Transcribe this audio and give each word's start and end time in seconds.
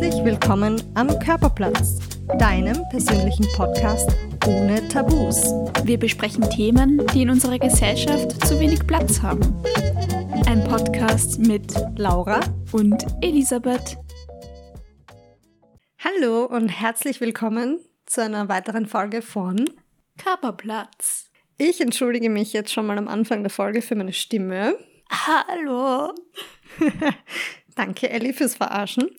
Herzlich 0.00 0.24
willkommen 0.24 0.82
am 0.94 1.08
Körperplatz, 1.18 1.98
deinem 2.38 2.88
persönlichen 2.88 3.46
Podcast 3.54 4.08
ohne 4.46 4.88
Tabus. 4.88 5.52
Wir 5.84 5.98
besprechen 5.98 6.48
Themen, 6.48 7.06
die 7.08 7.20
in 7.20 7.28
unserer 7.28 7.58
Gesellschaft 7.58 8.46
zu 8.46 8.58
wenig 8.58 8.86
Platz 8.86 9.20
haben. 9.20 9.42
Ein 10.46 10.64
Podcast 10.64 11.38
mit 11.40 11.74
Laura 11.98 12.40
und 12.72 13.04
Elisabeth. 13.20 13.98
Hallo 15.98 16.46
und 16.46 16.70
herzlich 16.70 17.20
willkommen 17.20 17.78
zu 18.06 18.22
einer 18.22 18.48
weiteren 18.48 18.86
Folge 18.86 19.20
von 19.20 19.68
Körperplatz. 20.16 21.30
Ich 21.58 21.78
entschuldige 21.82 22.30
mich 22.30 22.54
jetzt 22.54 22.72
schon 22.72 22.86
mal 22.86 22.96
am 22.96 23.06
Anfang 23.06 23.42
der 23.42 23.50
Folge 23.50 23.82
für 23.82 23.96
meine 23.96 24.14
Stimme. 24.14 24.78
Hallo. 25.10 26.14
Danke, 27.74 28.08
Ellie, 28.08 28.32
fürs 28.32 28.54
Verarschen. 28.54 29.10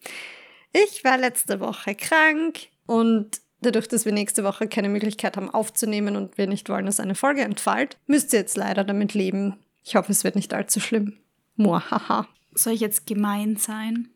Ich 0.74 1.04
war 1.04 1.18
letzte 1.18 1.60
Woche 1.60 1.96
krank 1.96 2.60
und 2.86 3.42
dadurch, 3.62 3.88
dass 3.88 4.06
wir 4.06 4.12
nächste 4.12 4.44
Woche 4.44 4.68
keine 4.68 4.90
Möglichkeit 4.90 5.38
haben 5.38 5.50
aufzunehmen 5.50 6.16
und 6.16 6.38
wir 6.38 6.48
nicht 6.48 6.70
wollen, 6.70 6.86
dass 6.86 7.00
eine 7.00 7.16
Folge 7.16 7.42
entfällt, 7.42 7.98
müsst 8.08 8.34
ihr 8.34 8.40
jetzt 8.40 8.58
leider 8.58 8.84
damit 8.84 9.14
leben. 9.14 9.60
Ich 9.84 9.96
hoffe, 9.96 10.12
es 10.12 10.24
wird 10.24 10.36
nicht 10.36 10.54
allzu 10.54 10.80
schlimm. 10.80 11.18
Muahaha. 11.56 12.28
Soll 12.54 12.74
ich 12.74 12.82
jetzt 12.82 13.06
gemein 13.06 13.56
sein? 13.58 14.10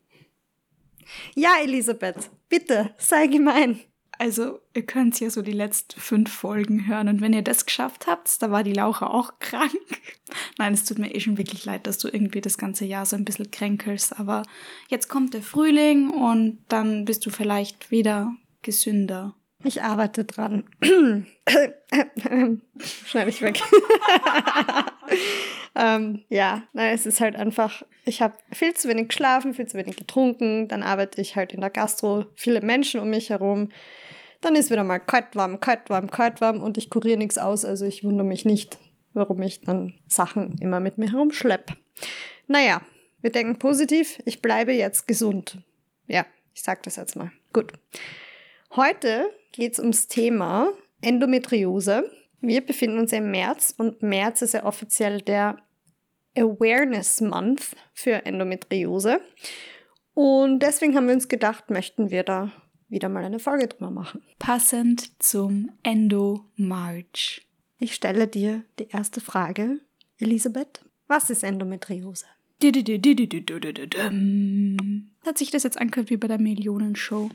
Ja, 1.35 1.51
Elisabeth, 1.63 2.29
bitte, 2.49 2.93
sei 2.97 3.27
gemein. 3.27 3.79
Also, 4.17 4.59
ihr 4.73 4.85
könnt 4.85 5.19
ja 5.19 5.29
so 5.29 5.41
die 5.41 5.51
letzten 5.51 5.99
fünf 5.99 6.31
Folgen 6.31 6.87
hören 6.87 7.07
und 7.07 7.21
wenn 7.21 7.33
ihr 7.33 7.41
das 7.41 7.65
geschafft 7.65 8.07
habt, 8.07 8.41
da 8.41 8.51
war 8.51 8.63
die 8.63 8.73
Laura 8.73 9.07
auch 9.07 9.33
krank. 9.39 9.71
Nein, 10.57 10.73
es 10.73 10.85
tut 10.85 10.99
mir 10.99 11.13
eh 11.13 11.19
schon 11.19 11.37
wirklich 11.37 11.65
leid, 11.65 11.85
dass 11.87 11.97
du 11.97 12.07
irgendwie 12.07 12.41
das 12.41 12.57
ganze 12.57 12.85
Jahr 12.85 13.05
so 13.05 13.15
ein 13.15 13.25
bisschen 13.25 13.51
kränkelst, 13.51 14.19
aber 14.19 14.43
jetzt 14.87 15.09
kommt 15.09 15.33
der 15.33 15.41
Frühling 15.41 16.09
und 16.09 16.59
dann 16.69 17.05
bist 17.05 17.25
du 17.25 17.29
vielleicht 17.29 17.91
wieder 17.91 18.33
gesünder. 18.61 19.35
Ich 19.65 19.81
arbeite 19.81 20.25
dran. 20.25 20.65
Schneide 23.05 23.29
ich 23.29 23.41
weg. 23.41 23.59
ähm, 25.75 26.23
ja, 26.29 26.63
nein, 26.73 26.93
es 26.93 27.07
ist 27.07 27.19
halt 27.19 27.35
einfach, 27.35 27.81
ich 28.05 28.21
habe 28.21 28.35
viel 28.51 28.75
zu 28.75 28.87
wenig 28.87 29.07
geschlafen, 29.09 29.55
viel 29.55 29.65
zu 29.65 29.77
wenig 29.77 29.95
getrunken, 29.97 30.67
dann 30.67 30.83
arbeite 30.83 31.19
ich 31.19 31.35
halt 31.35 31.51
in 31.51 31.61
der 31.61 31.71
Gastro, 31.71 32.25
viele 32.35 32.61
Menschen 32.61 32.99
um 32.99 33.09
mich 33.09 33.31
herum. 33.31 33.69
Dann 34.45 34.55
ist 34.55 34.69
wieder 34.69 34.83
mal 34.83 34.99
kalt, 34.99 35.35
warm, 35.35 35.59
kalt, 35.59 35.89
warm, 35.89 36.11
kalt, 36.11 36.39
warm 36.39 36.61
und 36.61 36.77
ich 36.77 36.91
kuriere 36.91 37.17
nichts 37.17 37.39
aus, 37.39 37.65
also 37.65 37.83
ich 37.83 38.03
wundere 38.03 38.27
mich 38.27 38.45
nicht, 38.45 38.77
warum 39.13 39.41
ich 39.41 39.61
dann 39.61 39.95
Sachen 40.07 40.59
immer 40.59 40.79
mit 40.79 40.99
mir 40.99 41.11
herumschleppe. 41.11 41.73
Naja, 42.45 42.81
wir 43.21 43.31
denken 43.31 43.57
positiv, 43.57 44.21
ich 44.23 44.43
bleibe 44.43 44.71
jetzt 44.71 45.07
gesund. 45.07 45.57
Ja, 46.05 46.27
ich 46.53 46.61
sag 46.61 46.83
das 46.83 46.97
jetzt 46.97 47.15
mal. 47.15 47.31
Gut. 47.53 47.73
Heute 48.75 49.31
geht 49.51 49.73
es 49.73 49.79
ums 49.79 50.09
Thema 50.09 50.69
Endometriose. 51.01 52.07
Wir 52.39 52.63
befinden 52.63 52.99
uns 52.99 53.13
im 53.13 53.31
März 53.31 53.73
und 53.75 54.03
März 54.03 54.43
ist 54.43 54.53
ja 54.53 54.63
offiziell 54.63 55.21
der 55.21 55.57
Awareness 56.37 57.19
Month 57.19 57.75
für 57.95 58.23
Endometriose. 58.27 59.21
Und 60.13 60.59
deswegen 60.59 60.95
haben 60.95 61.07
wir 61.07 61.15
uns 61.15 61.29
gedacht, 61.29 61.71
möchten 61.71 62.11
wir 62.11 62.21
da 62.21 62.51
wieder 62.87 63.09
mal 63.09 63.23
eine 63.23 63.39
Folge 63.39 63.67
drüber 63.67 63.91
machen. 63.91 64.21
Passend 64.39 65.21
zum 65.21 65.71
Endo 65.83 66.45
March. 66.55 67.47
Ich 67.79 67.93
stelle 67.93 68.27
dir 68.27 68.63
die 68.79 68.87
erste 68.87 69.21
Frage, 69.21 69.81
Elisabeth. 70.17 70.85
Was 71.07 71.29
ist 71.29 71.43
Endometriose? 71.43 72.25
Hat 75.25 75.37
sich 75.37 75.51
das 75.51 75.63
jetzt 75.63 75.77
angehört 75.77 76.09
wie 76.09 76.17
bei 76.17 76.27
der 76.27 76.39
Millionenshow? 76.39 77.29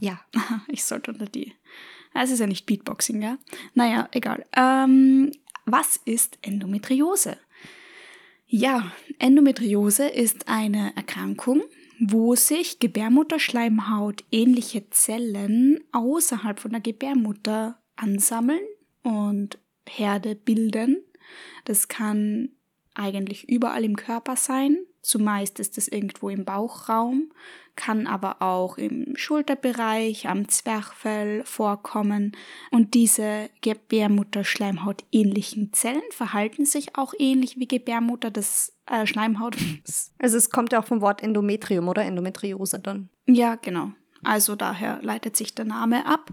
Ja. 0.00 0.20
Ich 0.68 0.84
sollte 0.84 1.12
unter 1.12 1.26
die. 1.26 1.52
Es 2.14 2.30
ist 2.30 2.40
ja 2.40 2.46
nicht 2.46 2.66
Beatboxing, 2.66 3.20
ja? 3.20 3.38
Naja, 3.74 4.08
egal. 4.12 4.46
Ähm, 4.56 5.32
was 5.66 6.00
ist 6.04 6.38
Endometriose? 6.42 7.36
Ja, 8.46 8.92
Endometriose 9.18 10.06
ist 10.06 10.48
eine 10.48 10.94
Erkrankung, 10.96 11.62
wo 12.10 12.34
sich 12.34 12.78
Gebärmutterschleimhaut 12.78 14.24
ähnliche 14.30 14.88
Zellen 14.90 15.80
außerhalb 15.92 16.60
von 16.60 16.72
der 16.72 16.80
Gebärmutter 16.80 17.78
ansammeln 17.96 18.64
und 19.02 19.58
Herde 19.88 20.34
bilden. 20.34 21.02
Das 21.64 21.88
kann 21.88 22.50
eigentlich 22.94 23.48
überall 23.48 23.84
im 23.84 23.96
Körper 23.96 24.36
sein. 24.36 24.78
Zumeist 25.02 25.60
ist 25.60 25.76
es 25.76 25.88
irgendwo 25.88 26.30
im 26.30 26.44
Bauchraum, 26.44 27.30
kann 27.76 28.06
aber 28.06 28.40
auch 28.40 28.78
im 28.78 29.14
Schulterbereich, 29.16 30.28
am 30.28 30.48
Zwerchfell 30.48 31.44
vorkommen. 31.44 32.32
Und 32.70 32.94
diese 32.94 33.50
Gebärmutterschleimhaut 33.60 35.04
ähnlichen 35.12 35.72
Zellen 35.72 36.02
verhalten 36.10 36.64
sich 36.64 36.96
auch 36.96 37.12
ähnlich 37.18 37.58
wie 37.58 37.68
Gebärmutter 37.68 38.30
des 38.30 38.72
äh, 38.86 39.06
Schleimhaut. 39.06 39.56
Also 40.18 40.38
es 40.38 40.48
kommt 40.48 40.72
ja 40.72 40.80
auch 40.80 40.86
vom 40.86 41.02
Wort 41.02 41.22
Endometrium 41.22 41.86
oder 41.88 42.02
Endometriose 42.02 42.80
dann. 42.80 43.10
Ja, 43.26 43.56
genau. 43.56 43.92
Also 44.22 44.56
daher 44.56 45.00
leitet 45.02 45.36
sich 45.36 45.54
der 45.54 45.66
Name 45.66 46.06
ab. 46.06 46.30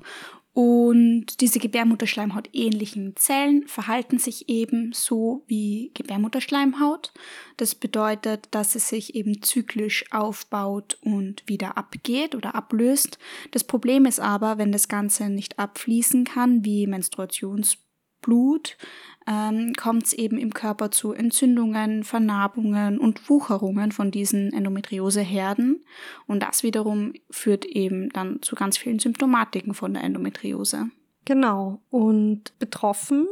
Und 0.54 1.40
diese 1.40 1.60
Gebärmutterschleimhaut 1.60 2.50
ähnlichen 2.52 3.16
Zellen 3.16 3.68
verhalten 3.68 4.20
sich 4.20 4.50
eben 4.50 4.92
so 4.92 5.44
wie 5.48 5.92
Gebärmutterschleimhaut. 5.94 7.14
Das 7.56 7.74
bedeutet, 7.74 8.50
dass 8.52 8.76
es 8.76 8.90
sich 8.90 9.16
eben 9.16 9.42
zyklisch 9.42 10.04
aufbaut 10.12 10.98
und 11.02 11.44
wieder 11.48 11.78
abgeht 11.78 12.36
oder 12.36 12.54
ablöst. 12.54 13.18
Das 13.52 13.64
Problem 13.64 14.06
ist 14.06 14.20
aber, 14.20 14.58
wenn 14.58 14.74
das 14.74 14.90
Ganze 14.90 15.30
nicht 15.30 15.58
abfließen 15.58 16.26
kann, 16.26 16.66
wie 16.66 16.86
Menstruationsblut, 16.86 17.91
ähm, 19.28 19.74
kommt 19.78 20.06
es 20.06 20.14
eben 20.14 20.38
im 20.38 20.54
Körper 20.54 20.92
zu 20.92 21.14
Entzündungen, 21.14 22.04
Vernarbungen 22.04 22.98
und 22.98 23.30
Wucherungen 23.30 23.92
von 23.92 24.12
diesen 24.12 24.52
Endometrioseherden. 24.54 25.86
Und 26.28 26.42
das 26.42 26.64
wiederum 26.64 27.14
führt 27.30 27.66
eben 27.66 28.10
dann 28.10 28.42
zu 28.42 28.56
ganz 28.56 28.78
vielen 28.78 29.00
Symptomatiken 29.00 29.74
von 29.74 29.94
der 29.94 30.04
Endometriose. 30.04 30.90
Genau. 31.26 31.82
Und 31.90 32.58
betroffen 32.60 33.28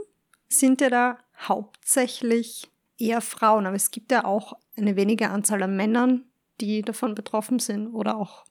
sind 0.47 0.81
ja 0.81 0.89
da 0.89 1.17
hauptsächlich 1.47 2.69
eher 2.97 3.21
Frauen, 3.21 3.65
aber 3.65 3.75
es 3.75 3.91
gibt 3.91 4.11
ja 4.11 4.25
auch 4.25 4.53
eine 4.75 4.95
wenige 4.95 5.29
Anzahl 5.29 5.63
an 5.63 5.75
Männern, 5.75 6.25
die 6.61 6.81
davon 6.81 7.15
betroffen 7.15 7.59
sind 7.59 7.87
oder 7.87 8.17
auch 8.17 8.43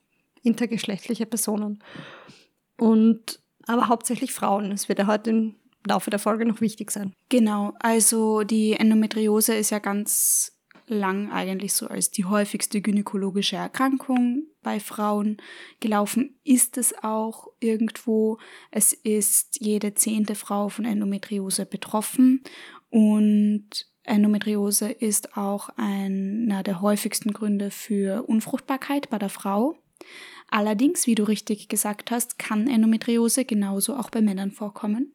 intergeschlechtliche 0.43 1.27
Personen. 1.27 1.83
Und 2.79 3.41
aber 3.67 3.89
hauptsächlich 3.89 4.33
Frauen. 4.33 4.73
Es 4.73 4.89
wird 4.89 4.99
ja 4.99 5.07
heute 5.07 5.31
in 5.31 5.55
Laufe 5.87 6.11
der 6.11 6.19
Folge 6.19 6.45
noch 6.45 6.61
wichtig 6.61 6.91
sein. 6.91 7.15
Genau, 7.29 7.73
also 7.81 8.43
die 8.43 8.73
Endometriose 8.73 9.55
ist 9.55 9.71
ja 9.71 9.79
ganz 9.79 10.59
lang 10.87 11.31
eigentlich 11.31 11.75
so 11.75 11.87
als 11.87 12.11
die 12.11 12.25
häufigste 12.25 12.81
gynäkologische 12.81 13.57
Erkrankung 13.57 14.45
bei 14.63 14.81
Frauen 14.81 15.37
gelaufen. 15.81 16.39
Ist 16.45 16.79
es 16.79 16.95
auch 17.03 17.49
irgendwo. 17.61 18.39
Es 18.71 18.93
ist 18.93 19.59
jede 19.61 19.95
zehnte 19.95 20.35
Frau 20.35 20.69
von 20.69 20.85
Endometriose 20.85 21.67
betroffen 21.67 22.43
und 22.91 23.87
Endometriose 24.05 24.91
ist 24.91 25.37
auch 25.37 25.69
einer 25.77 26.63
der 26.63 26.81
häufigsten 26.81 27.33
Gründe 27.33 27.71
für 27.71 28.27
Unfruchtbarkeit 28.27 29.11
bei 29.11 29.19
der 29.19 29.29
Frau. 29.29 29.77
Allerdings, 30.51 31.07
wie 31.07 31.15
du 31.15 31.25
richtig 31.25 31.69
gesagt 31.69 32.11
hast, 32.11 32.39
kann 32.39 32.69
Endometriose 32.69 33.45
genauso 33.45 33.97
auch 33.97 34.09
bei 34.09 34.23
Männern 34.23 34.51
vorkommen. 34.51 35.13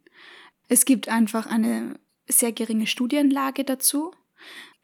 Es 0.74 0.86
gibt 0.86 1.08
einfach 1.08 1.46
eine 1.46 2.00
sehr 2.28 2.52
geringe 2.52 2.88
Studienlage 2.88 3.64
dazu. 3.64 4.12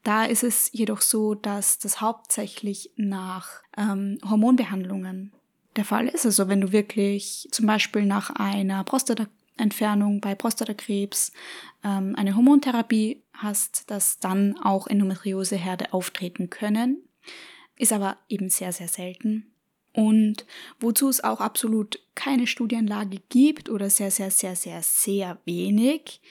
Da 0.04 0.26
ist 0.26 0.44
es 0.44 0.70
jedoch 0.72 1.02
so, 1.02 1.34
dass 1.34 1.80
das 1.80 2.00
hauptsächlich 2.00 2.92
nach 2.96 3.64
ähm, 3.76 4.20
Hormonbehandlungen 4.24 5.34
der 5.78 5.86
Fall 5.86 6.08
ist. 6.08 6.28
Also 6.28 6.48
wenn 6.48 6.62
du 6.62 6.72
wirklich 6.72 7.48
zum 7.52 7.66
Beispiel 7.66 8.06
nach 8.06 8.30
einer 8.30 8.84
Prostataentfernung 8.84 10.22
bei 10.22 10.36
Prostatakrebs 10.36 11.32
ähm, 11.84 12.14
eine 12.16 12.36
Hormontherapie 12.36 13.24
hast, 13.34 13.90
dass 13.90 14.20
dann 14.20 14.60
auch 14.60 14.86
Endometrioseherde 14.86 15.92
auftreten 15.92 16.52
können. 16.52 17.02
Ist 17.78 17.94
aber 17.94 18.20
eben 18.28 18.50
sehr, 18.50 18.74
sehr 18.74 18.90
selten. 18.90 19.56
Und 19.94 20.46
wozu 20.80 21.10
es 21.10 21.24
auch 21.24 21.42
absolut 21.42 22.00
keine 22.16 22.48
Studienlage 22.48 23.20
gibt 23.30 23.70
oder 23.70 23.90
sehr, 23.90 24.12
sehr, 24.12 24.32
sehr, 24.32 24.56
sehr, 24.56 24.82
sehr 24.84 25.40
wenig 25.46 26.22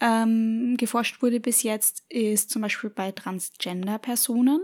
ähm, 0.00 0.76
geforscht 0.76 1.22
wurde 1.22 1.40
bis 1.40 1.62
jetzt, 1.62 2.04
ist 2.08 2.50
zum 2.50 2.62
Beispiel 2.62 2.90
bei 2.90 3.12
Transgender-Personen, 3.12 4.60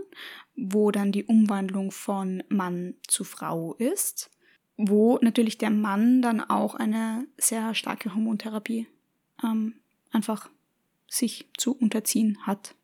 wo 0.55 0.91
dann 0.91 1.11
die 1.11 1.23
Umwandlung 1.23 1.91
von 1.91 2.43
Mann 2.49 2.95
zu 3.07 3.23
Frau 3.23 3.73
ist, 3.75 4.29
wo 4.77 5.17
natürlich 5.21 5.57
der 5.57 5.71
Mann 5.71 6.21
dann 6.21 6.41
auch 6.41 6.75
eine 6.75 7.27
sehr 7.37 7.73
starke 7.73 8.13
Hormontherapie 8.13 8.87
ähm, 9.43 9.75
einfach 10.11 10.49
sich 11.07 11.49
zu 11.57 11.75
unterziehen 11.75 12.37
hat. 12.45 12.75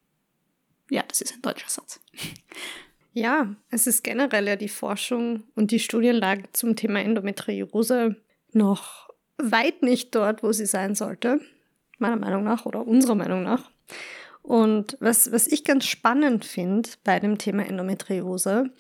Ja, 0.90 1.04
das 1.08 1.22
ist 1.22 1.34
ein 1.34 1.42
deutscher 1.42 1.70
Satz. 1.70 2.00
Ja, 3.14 3.56
es 3.72 3.88
ist 3.88 4.04
generell 4.04 4.48
ja 4.48 4.56
die 4.56 4.70
Forschung 4.70 5.44
und 5.56 5.72
die 5.72 5.80
Studienlage 5.80 6.44
zum 6.54 6.76
Thema 6.76 7.02
Endometriose 7.02 8.16
noch 8.54 9.10
weit 9.38 9.82
nicht 9.82 10.14
dort, 10.16 10.44
wo 10.44 10.52
sie 10.52 10.66
sein 10.66 10.96
sollte, 10.96 11.40
meiner 11.98 12.18
Meinung 12.18 12.44
nach 12.44 12.66
oder 12.66 12.86
unserer 12.86 13.16
Meinung 13.16 13.44
nach. 13.44 13.72
Und 14.42 14.98
was, 15.00 15.32
was 15.32 15.48
ich 15.48 15.64
ganz 15.64 15.86
spannend 15.86 16.46
finde 16.46 16.90
bei 17.04 17.20
dem 17.20 17.38
Thema 17.38 17.66
Endometriose, 17.66 18.72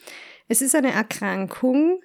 es 0.48 0.62
ist 0.62 0.76
eine 0.76 0.92
Erkrankung, 0.92 2.02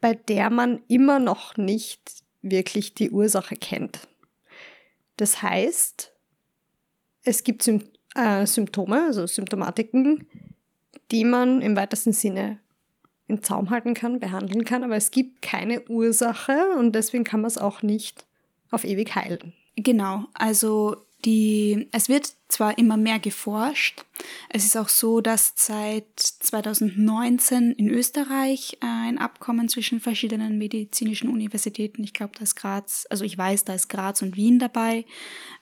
bei 0.00 0.14
der 0.14 0.50
man 0.50 0.82
immer 0.88 1.18
noch 1.18 1.56
nicht 1.56 2.22
wirklich 2.42 2.94
die 2.94 3.10
Ursache 3.10 3.56
kennt. 3.56 4.06
Das 5.16 5.42
heißt, 5.42 6.12
es 7.24 7.42
gibt 7.42 7.62
Sym 7.62 7.82
äh, 8.14 8.46
Symptome, 8.46 9.06
also 9.06 9.26
Symptomatiken, 9.26 10.28
die 11.10 11.24
man 11.24 11.60
im 11.62 11.76
weitesten 11.76 12.12
Sinne 12.12 12.58
im 13.26 13.42
Zaum 13.42 13.70
halten 13.70 13.94
kann, 13.94 14.20
behandeln 14.20 14.64
kann, 14.64 14.84
aber 14.84 14.96
es 14.96 15.10
gibt 15.10 15.42
keine 15.42 15.82
Ursache 15.88 16.74
und 16.78 16.94
deswegen 16.94 17.24
kann 17.24 17.40
man 17.40 17.48
es 17.48 17.58
auch 17.58 17.82
nicht 17.82 18.26
auf 18.70 18.84
ewig 18.84 19.14
heilen. 19.14 19.54
Genau, 19.76 20.26
also 20.34 20.96
die, 21.24 21.88
es 21.92 22.08
wird 22.08 22.32
zwar 22.48 22.78
immer 22.78 22.96
mehr 22.96 23.18
geforscht, 23.18 24.04
es 24.48 24.64
ist 24.64 24.76
auch 24.76 24.88
so, 24.88 25.20
dass 25.20 25.54
seit 25.56 26.04
2019 26.16 27.72
in 27.72 27.88
Österreich 27.88 28.78
ein 28.80 29.18
Abkommen 29.18 29.68
zwischen 29.68 30.00
verschiedenen 30.00 30.58
medizinischen 30.58 31.28
Universitäten, 31.28 32.04
ich 32.04 32.12
glaube, 32.12 32.32
da 32.36 32.42
ist 32.42 32.54
Graz, 32.54 33.06
also 33.10 33.24
ich 33.24 33.36
weiß, 33.36 33.64
da 33.64 33.74
ist 33.74 33.88
Graz 33.88 34.22
und 34.22 34.36
Wien 34.36 34.58
dabei, 34.58 35.04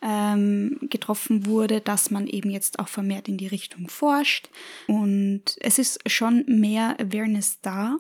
ähm, 0.03 0.79
getroffen 0.83 1.47
wurde, 1.47 1.81
dass 1.81 2.11
man 2.11 2.27
eben 2.27 2.51
jetzt 2.51 2.79
auch 2.79 2.89
vermehrt 2.89 3.29
in 3.29 3.39
die 3.39 3.47
Richtung 3.47 3.89
forscht. 3.89 4.51
Und 4.89 5.57
es 5.61 5.79
ist 5.79 6.01
schon 6.11 6.45
mehr 6.47 6.97
Awareness 7.01 7.61
da. 7.63 7.97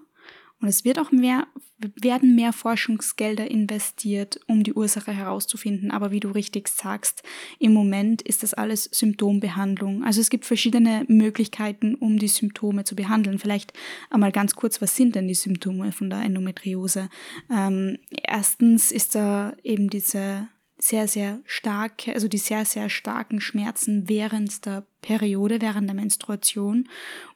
Und 0.62 0.68
es 0.68 0.84
wird 0.84 1.00
auch 1.00 1.10
mehr, 1.10 1.48
werden 1.78 2.36
mehr 2.36 2.52
Forschungsgelder 2.52 3.50
investiert, 3.50 4.38
um 4.46 4.62
die 4.62 4.72
Ursache 4.72 5.12
herauszufinden. 5.12 5.90
Aber 5.90 6.12
wie 6.12 6.20
du 6.20 6.30
richtig 6.30 6.68
sagst, 6.68 7.24
im 7.58 7.74
Moment 7.74 8.22
ist 8.22 8.44
das 8.44 8.54
alles 8.54 8.84
Symptombehandlung. 8.84 10.04
Also 10.04 10.20
es 10.20 10.30
gibt 10.30 10.46
verschiedene 10.46 11.04
Möglichkeiten, 11.08 11.96
um 11.96 12.18
die 12.18 12.28
Symptome 12.28 12.84
zu 12.84 12.94
behandeln. 12.94 13.40
Vielleicht 13.40 13.72
einmal 14.08 14.30
ganz 14.30 14.54
kurz, 14.54 14.80
was 14.80 14.94
sind 14.94 15.16
denn 15.16 15.26
die 15.26 15.34
Symptome 15.34 15.90
von 15.90 16.08
der 16.08 16.22
Endometriose? 16.22 17.10
Ähm, 17.50 17.98
erstens 18.10 18.92
ist 18.92 19.16
da 19.16 19.54
eben 19.64 19.90
diese 19.90 20.46
sehr, 20.78 21.08
sehr 21.08 21.40
starke, 21.44 22.14
also 22.14 22.28
die 22.28 22.38
sehr, 22.38 22.64
sehr 22.64 22.88
starken 22.88 23.40
Schmerzen 23.40 24.08
während 24.08 24.64
der 24.64 24.84
Periode, 25.00 25.60
während 25.60 25.88
der 25.88 25.94
Menstruation. 25.94 26.88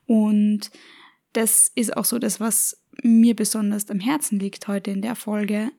Und 0.06 0.70
das 1.36 1.70
ist 1.74 1.96
auch 1.96 2.06
so 2.06 2.18
das, 2.18 2.40
was 2.40 2.82
mir 3.02 3.36
besonders 3.36 3.90
am 3.90 4.00
Herzen 4.00 4.38
liegt 4.38 4.68
heute 4.68 4.90
in 4.90 5.02
der 5.02 5.14
Folge. 5.14 5.70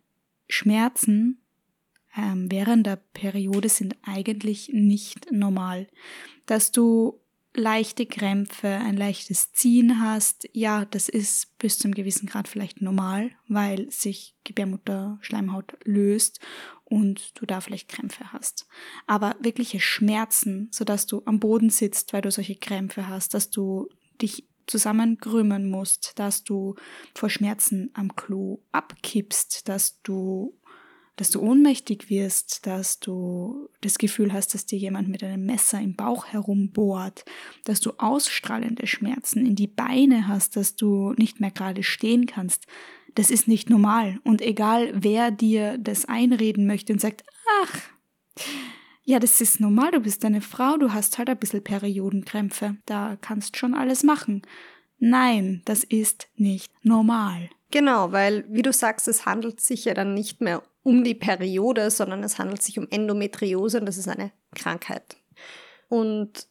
Schmerzen 0.48 1.42
ähm, 2.16 2.52
während 2.52 2.86
der 2.86 2.98
Periode 2.98 3.70
sind 3.70 3.96
eigentlich 4.04 4.70
nicht 4.72 5.32
normal. 5.32 5.88
Dass 6.46 6.72
du 6.72 7.20
leichte 7.54 8.06
Krämpfe, 8.06 8.68
ein 8.68 8.96
leichtes 8.96 9.52
Ziehen 9.52 10.00
hast, 10.00 10.48
ja, 10.54 10.86
das 10.86 11.10
ist 11.10 11.58
bis 11.58 11.80
zum 11.80 11.94
gewissen 11.94 12.28
Grad 12.28 12.48
vielleicht 12.48 12.82
normal, 12.82 13.32
weil 13.48 13.92
sich 13.92 14.36
Gebärmutterschleimhaut 14.44 15.78
löst 15.84 16.40
und 16.86 17.32
du 17.40 17.46
da 17.48 17.62
vielleicht 17.62 17.90
Krämpfe 17.90 18.32
hast. 18.32 18.68
Aber 19.08 19.36
wirkliche 19.40 19.80
Schmerzen, 19.80 20.70
sodass 20.72 21.08
du 21.08 21.24
am 21.26 21.40
Boden 21.40 21.72
sitzt, 21.72 22.14
weil 22.14 22.22
du 22.22 22.32
solche 22.32 22.56
Krämpfe 22.56 23.08
hast, 23.08 23.34
dass 23.34 23.50
du 23.50 23.90
dich 24.22 24.47
zusammenkrümmen 24.68 25.70
musst, 25.70 26.20
dass 26.20 26.44
du 26.44 26.76
vor 27.16 27.30
Schmerzen 27.30 27.90
am 27.94 28.16
Klo 28.16 28.60
abkippst, 28.72 29.68
dass 29.68 30.02
du 30.02 30.58
dass 31.18 31.32
du 31.32 31.42
ohnmächtig 31.42 32.12
wirst, 32.12 32.68
dass 32.68 33.00
du 33.00 33.70
das 33.82 33.98
Gefühl 33.98 34.32
hast, 34.32 34.54
dass 34.54 34.68
dir 34.68 34.78
jemand 34.78 35.10
mit 35.10 35.24
einem 35.24 35.46
Messer 35.46 35.82
im 35.82 35.96
Bauch 35.96 36.28
herumbohrt, 36.28 37.26
dass 37.66 37.82
du 37.82 37.94
ausstrahlende 37.98 38.86
Schmerzen 38.86 39.44
in 39.44 39.56
die 39.56 39.68
Beine 39.68 40.28
hast, 40.28 40.56
dass 40.56 40.76
du 40.76 41.14
nicht 41.18 41.40
mehr 41.40 41.50
gerade 41.50 41.82
stehen 41.82 42.28
kannst. 42.28 42.68
Das 43.16 43.32
ist 43.32 43.48
nicht 43.48 43.68
normal. 43.68 44.20
Und 44.24 44.44
egal, 44.44 44.92
wer 44.94 45.32
dir 45.32 45.80
das 45.80 46.06
einreden 46.06 46.68
möchte 46.68 46.94
und 46.94 47.02
sagt, 47.02 47.24
ach, 47.64 47.80
ja, 49.10 49.20
das 49.20 49.40
ist 49.40 49.62
normal, 49.62 49.92
du 49.92 50.02
bist 50.02 50.26
eine 50.26 50.42
Frau, 50.42 50.76
du 50.76 50.92
hast 50.92 51.18
halt 51.18 51.30
ein 51.30 51.38
bisschen 51.38 51.64
Periodenkrämpfe, 51.64 52.76
da 52.86 53.18
kannst 53.22 53.56
schon 53.56 53.74
alles 53.74 54.04
machen. 54.04 54.42
Nein, 55.00 55.62
das 55.64 55.86
ist 55.86 56.28
nicht 56.36 56.70
normal. 56.84 57.50
Genau, 57.72 58.12
weil, 58.12 58.44
wie 58.50 58.64
du 58.64 58.74
sagst, 58.74 59.08
es 59.08 59.26
handelt 59.26 59.62
sich 59.62 59.86
ja 59.86 59.94
dann 59.94 60.14
nicht 60.14 60.42
mehr 60.42 60.62
um 60.84 61.06
die 61.06 61.16
Periode, 61.16 61.90
sondern 61.90 62.22
es 62.22 62.38
handelt 62.38 62.62
sich 62.62 62.80
um 62.80 62.88
Endometriose 62.90 63.80
und 63.80 63.86
das 63.86 63.98
ist 63.98 64.10
eine 64.10 64.34
Krankheit. 64.54 65.16
Und 65.88 66.46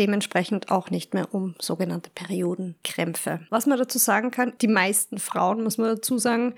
dementsprechend 0.00 0.72
auch 0.72 0.90
nicht 0.90 1.14
mehr 1.14 1.32
um 1.32 1.54
sogenannte 1.60 2.10
Periodenkrämpfe. 2.10 3.46
Was 3.50 3.66
man 3.66 3.78
dazu 3.78 3.98
sagen 3.98 4.32
kann, 4.32 4.54
die 4.60 4.68
meisten 4.68 5.18
Frauen, 5.18 5.62
muss 5.62 5.78
man 5.78 5.94
dazu 5.94 6.18
sagen, 6.18 6.56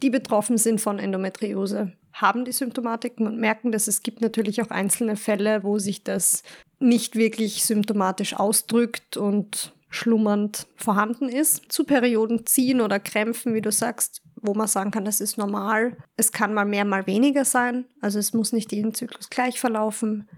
die 0.00 0.08
betroffen 0.08 0.56
sind 0.56 0.80
von 0.80 0.98
Endometriose, 0.98 1.92
haben 2.16 2.46
die 2.46 2.52
Symptomatik 2.52 3.20
und 3.20 3.38
merken, 3.38 3.72
dass 3.72 3.88
es 3.88 4.02
gibt 4.02 4.22
natürlich 4.22 4.62
auch 4.62 4.70
einzelne 4.70 5.16
Fälle, 5.16 5.62
wo 5.64 5.78
sich 5.78 6.02
das 6.02 6.42
nicht 6.78 7.14
wirklich 7.14 7.62
symptomatisch 7.62 8.34
ausdrückt 8.34 9.16
und 9.18 9.74
schlummernd 9.90 10.66
vorhanden 10.76 11.28
ist. 11.28 11.70
Zu 11.70 11.84
Perioden 11.84 12.46
ziehen 12.46 12.80
oder 12.80 12.98
Krämpfen, 12.98 13.54
wie 13.54 13.60
du 13.60 13.70
sagst, 13.70 14.22
wo 14.36 14.54
man 14.54 14.66
sagen 14.66 14.90
kann, 14.90 15.04
das 15.04 15.20
ist 15.20 15.36
normal. 15.36 15.96
Es 16.16 16.32
kann 16.32 16.54
mal 16.54 16.64
mehr, 16.64 16.86
mal 16.86 17.06
weniger 17.06 17.44
sein. 17.44 17.84
Also 18.00 18.18
es 18.18 18.32
muss 18.32 18.52
nicht 18.52 18.72
jeden 18.72 18.94
Zyklus 18.94 19.28
gleich 19.28 19.60
verlaufen. 19.60 20.28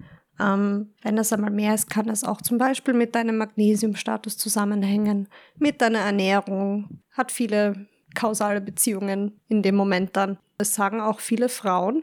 Ähm, 0.40 0.94
wenn 1.02 1.16
das 1.16 1.32
einmal 1.32 1.50
mehr 1.50 1.74
ist, 1.74 1.88
kann 1.88 2.06
das 2.06 2.24
auch 2.24 2.42
zum 2.42 2.58
Beispiel 2.58 2.94
mit 2.94 3.14
deinem 3.14 3.38
Magnesiumstatus 3.38 4.36
zusammenhängen, 4.36 5.28
mit 5.58 5.80
deiner 5.80 6.00
Ernährung, 6.00 7.02
hat 7.12 7.32
viele 7.32 7.86
kausale 8.14 8.60
Beziehungen 8.60 9.40
in 9.48 9.62
dem 9.62 9.76
Moment 9.76 10.16
dann. 10.16 10.38
Das 10.58 10.74
sagen 10.74 11.00
auch 11.00 11.20
viele 11.20 11.48
Frauen, 11.48 12.02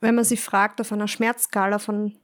wenn 0.00 0.14
man 0.14 0.24
sie 0.24 0.36
fragt 0.36 0.82
auf 0.82 0.92
einer 0.92 1.08
Schmerzskala 1.08 1.78
von 1.78 2.18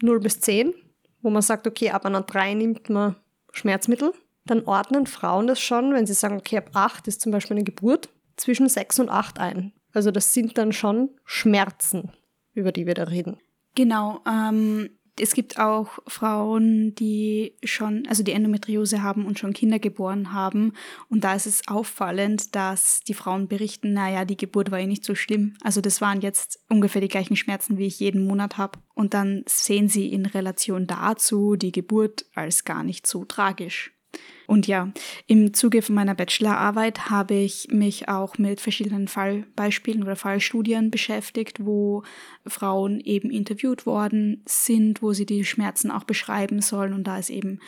0 0.00 0.20
bis 0.20 0.40
10, 0.40 0.72
wo 1.20 1.30
man 1.30 1.42
sagt, 1.42 1.66
okay, 1.66 1.90
ab 1.90 2.06
einer 2.06 2.22
3 2.22 2.54
nimmt 2.54 2.88
man 2.88 3.16
Schmerzmittel, 3.52 4.12
dann 4.44 4.64
ordnen 4.66 5.06
Frauen 5.06 5.48
das 5.48 5.60
schon, 5.60 5.92
wenn 5.94 6.06
sie 6.06 6.14
sagen, 6.14 6.36
okay, 6.36 6.58
ab 6.58 6.70
8 6.74 7.08
ist 7.08 7.20
zum 7.20 7.32
Beispiel 7.32 7.56
eine 7.56 7.64
Geburt, 7.64 8.08
zwischen 8.36 8.68
6 8.68 9.00
und 9.00 9.08
8 9.08 9.40
ein. 9.40 9.72
Also 9.92 10.12
das 10.12 10.32
sind 10.32 10.56
dann 10.58 10.72
schon 10.72 11.10
Schmerzen, 11.24 12.12
über 12.54 12.70
die 12.70 12.86
wir 12.86 12.94
da 12.94 13.04
reden. 13.04 13.38
Genau. 13.74 14.20
Ähm, 14.28 14.90
es 15.20 15.34
gibt 15.34 15.58
auch 15.58 15.98
Frauen, 16.06 16.94
die 16.94 17.54
schon, 17.62 18.06
also 18.08 18.22
die 18.22 18.32
Endometriose 18.32 19.02
haben 19.02 19.26
und 19.26 19.38
schon 19.38 19.52
Kinder 19.52 19.78
geboren 19.78 20.32
haben. 20.32 20.72
Und 21.08 21.24
da 21.24 21.34
ist 21.34 21.46
es 21.46 21.66
auffallend, 21.68 22.54
dass 22.54 23.00
die 23.00 23.14
Frauen 23.14 23.48
berichten, 23.48 23.92
naja, 23.92 24.24
die 24.24 24.36
Geburt 24.36 24.70
war 24.70 24.78
ja 24.78 24.86
nicht 24.86 25.04
so 25.04 25.14
schlimm. 25.14 25.54
Also 25.62 25.80
das 25.80 26.00
waren 26.00 26.20
jetzt 26.20 26.60
ungefähr 26.68 27.00
die 27.00 27.08
gleichen 27.08 27.36
Schmerzen, 27.36 27.78
wie 27.78 27.86
ich 27.86 28.00
jeden 28.00 28.26
Monat 28.26 28.58
habe. 28.58 28.78
Und 28.94 29.14
dann 29.14 29.44
sehen 29.46 29.88
sie 29.88 30.12
in 30.12 30.26
Relation 30.26 30.86
dazu 30.86 31.56
die 31.56 31.72
Geburt 31.72 32.24
als 32.34 32.64
gar 32.64 32.84
nicht 32.84 33.06
so 33.06 33.24
tragisch. 33.24 33.97
Und 34.46 34.66
ja, 34.66 34.92
im 35.26 35.52
Zuge 35.52 35.82
von 35.82 35.94
meiner 35.94 36.14
Bachelorarbeit 36.14 37.10
habe 37.10 37.34
ich 37.34 37.68
mich 37.70 38.08
auch 38.08 38.38
mit 38.38 38.62
verschiedenen 38.62 39.06
Fallbeispielen 39.06 40.02
oder 40.02 40.16
Fallstudien 40.16 40.90
beschäftigt, 40.90 41.64
wo 41.66 42.02
Frauen 42.46 42.98
eben 43.00 43.30
interviewt 43.30 43.84
worden 43.84 44.42
sind, 44.46 45.02
wo 45.02 45.12
sie 45.12 45.26
die 45.26 45.44
Schmerzen 45.44 45.90
auch 45.90 46.04
beschreiben 46.04 46.62
sollen. 46.62 46.94
Und 46.94 47.04
da 47.04 47.18
ist 47.18 47.28
eben 47.28 47.60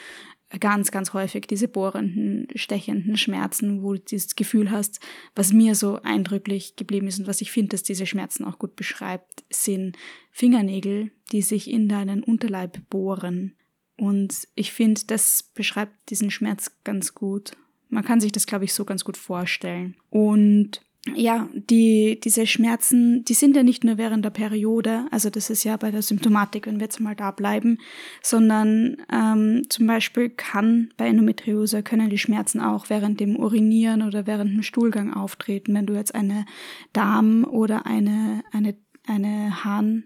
ganz, 0.59 0.91
ganz 0.91 1.13
häufig 1.13 1.47
diese 1.47 1.69
bohrenden, 1.69 2.49
stechenden 2.57 3.17
Schmerzen, 3.17 3.83
wo 3.83 3.95
du 3.95 4.01
das 4.11 4.35
Gefühl 4.35 4.71
hast, 4.71 5.01
was 5.37 5.53
mir 5.53 5.75
so 5.75 6.01
eindrücklich 6.03 6.75
geblieben 6.77 7.07
ist 7.07 7.21
und 7.21 7.29
was 7.29 7.41
ich 7.41 7.53
finde, 7.53 7.69
dass 7.69 7.85
diese 7.85 8.07
Schmerzen 8.07 8.45
auch 8.45 8.59
gut 8.59 8.75
beschreibt, 8.75 9.45
sind 9.51 9.97
Fingernägel, 10.33 11.13
die 11.31 11.43
sich 11.43 11.71
in 11.71 11.89
deinen 11.89 12.25
Unterleib 12.25 12.81
bohren. 12.89 13.55
Und 14.01 14.49
ich 14.55 14.73
finde, 14.73 15.03
das 15.07 15.43
beschreibt 15.43 16.09
diesen 16.09 16.31
Schmerz 16.31 16.73
ganz 16.85 17.15
gut. 17.15 17.53
Man 17.91 18.03
kann 18.03 18.19
sich 18.19 18.33
das, 18.33 18.47
glaube 18.47 18.65
ich, 18.65 18.73
so 18.73 18.87
ganz 18.87 19.05
gut 19.05 19.19
vorstellen. 19.19 19.95
Und 20.09 20.81
ja, 21.15 21.51
die, 21.53 22.19
diese 22.19 22.47
Schmerzen, 22.47 23.27
die 23.27 23.35
sind 23.35 23.57
ja 23.57 23.63
nicht 23.63 23.85
nur 23.85 23.99
während 23.99 24.25
der 24.25 24.31
Periode, 24.31 25.05
also 25.11 25.29
das 25.29 25.51
ist 25.51 25.65
ja 25.65 25.77
bei 25.77 25.91
der 25.91 26.01
Symptomatik, 26.01 26.67
wenn 26.67 26.77
wir 26.77 26.85
jetzt 26.85 26.99
mal 26.99 27.15
da 27.15 27.31
bleiben, 27.31 27.77
sondern 28.23 28.97
ähm, 29.13 29.65
zum 29.69 29.87
Beispiel 29.87 30.31
kann 30.31 30.95
bei 30.97 31.07
Endometriose 31.09 31.83
können 31.83 32.09
die 32.09 32.19
Schmerzen 32.19 32.61
auch 32.61 32.89
während 32.89 33.21
dem 33.21 33.37
Urinieren 33.37 34.03
oder 34.03 34.27
während 34.27 34.53
dem 34.53 34.63
Stuhlgang 34.63 35.13
auftreten, 35.13 35.75
wenn 35.75 35.87
du 35.87 35.93
jetzt 35.93 36.15
eine 36.15 36.47
Darm- 36.95 37.45
oder 37.45 37.85
eine, 37.85 38.45
eine, 38.51 38.77
eine 39.07 39.63
Harn, 39.63 40.05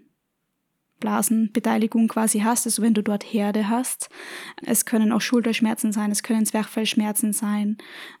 Blasenbeteiligung 0.99 2.07
quasi 2.07 2.39
hast, 2.39 2.65
also 2.65 2.81
wenn 2.81 2.93
du 2.93 3.03
dort 3.03 3.23
Herde 3.23 3.69
hast. 3.69 4.09
Es 4.65 4.85
können 4.85 5.11
auch 5.11 5.21
Schulterschmerzen 5.21 5.91
sein, 5.91 6.11
es 6.11 6.23
können 6.23 6.45
Zwerchfellschmerzen 6.45 7.33
sein, 7.33 7.77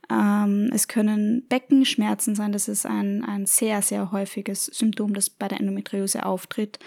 ähm, 0.09 0.69
es 0.73 0.87
können 0.87 1.47
Beckenschmerzen 1.47 2.35
sein. 2.35 2.51
Das 2.51 2.67
ist 2.67 2.85
ein, 2.85 3.23
ein 3.23 3.45
sehr, 3.45 3.81
sehr 3.81 4.11
häufiges 4.11 4.65
Symptom, 4.65 5.13
das 5.13 5.29
bei 5.29 5.47
der 5.47 5.59
Endometriose 5.59 6.25
auftritt. 6.25 6.79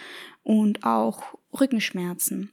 Und 0.42 0.84
auch 0.84 1.22
Rückenschmerzen. 1.58 2.50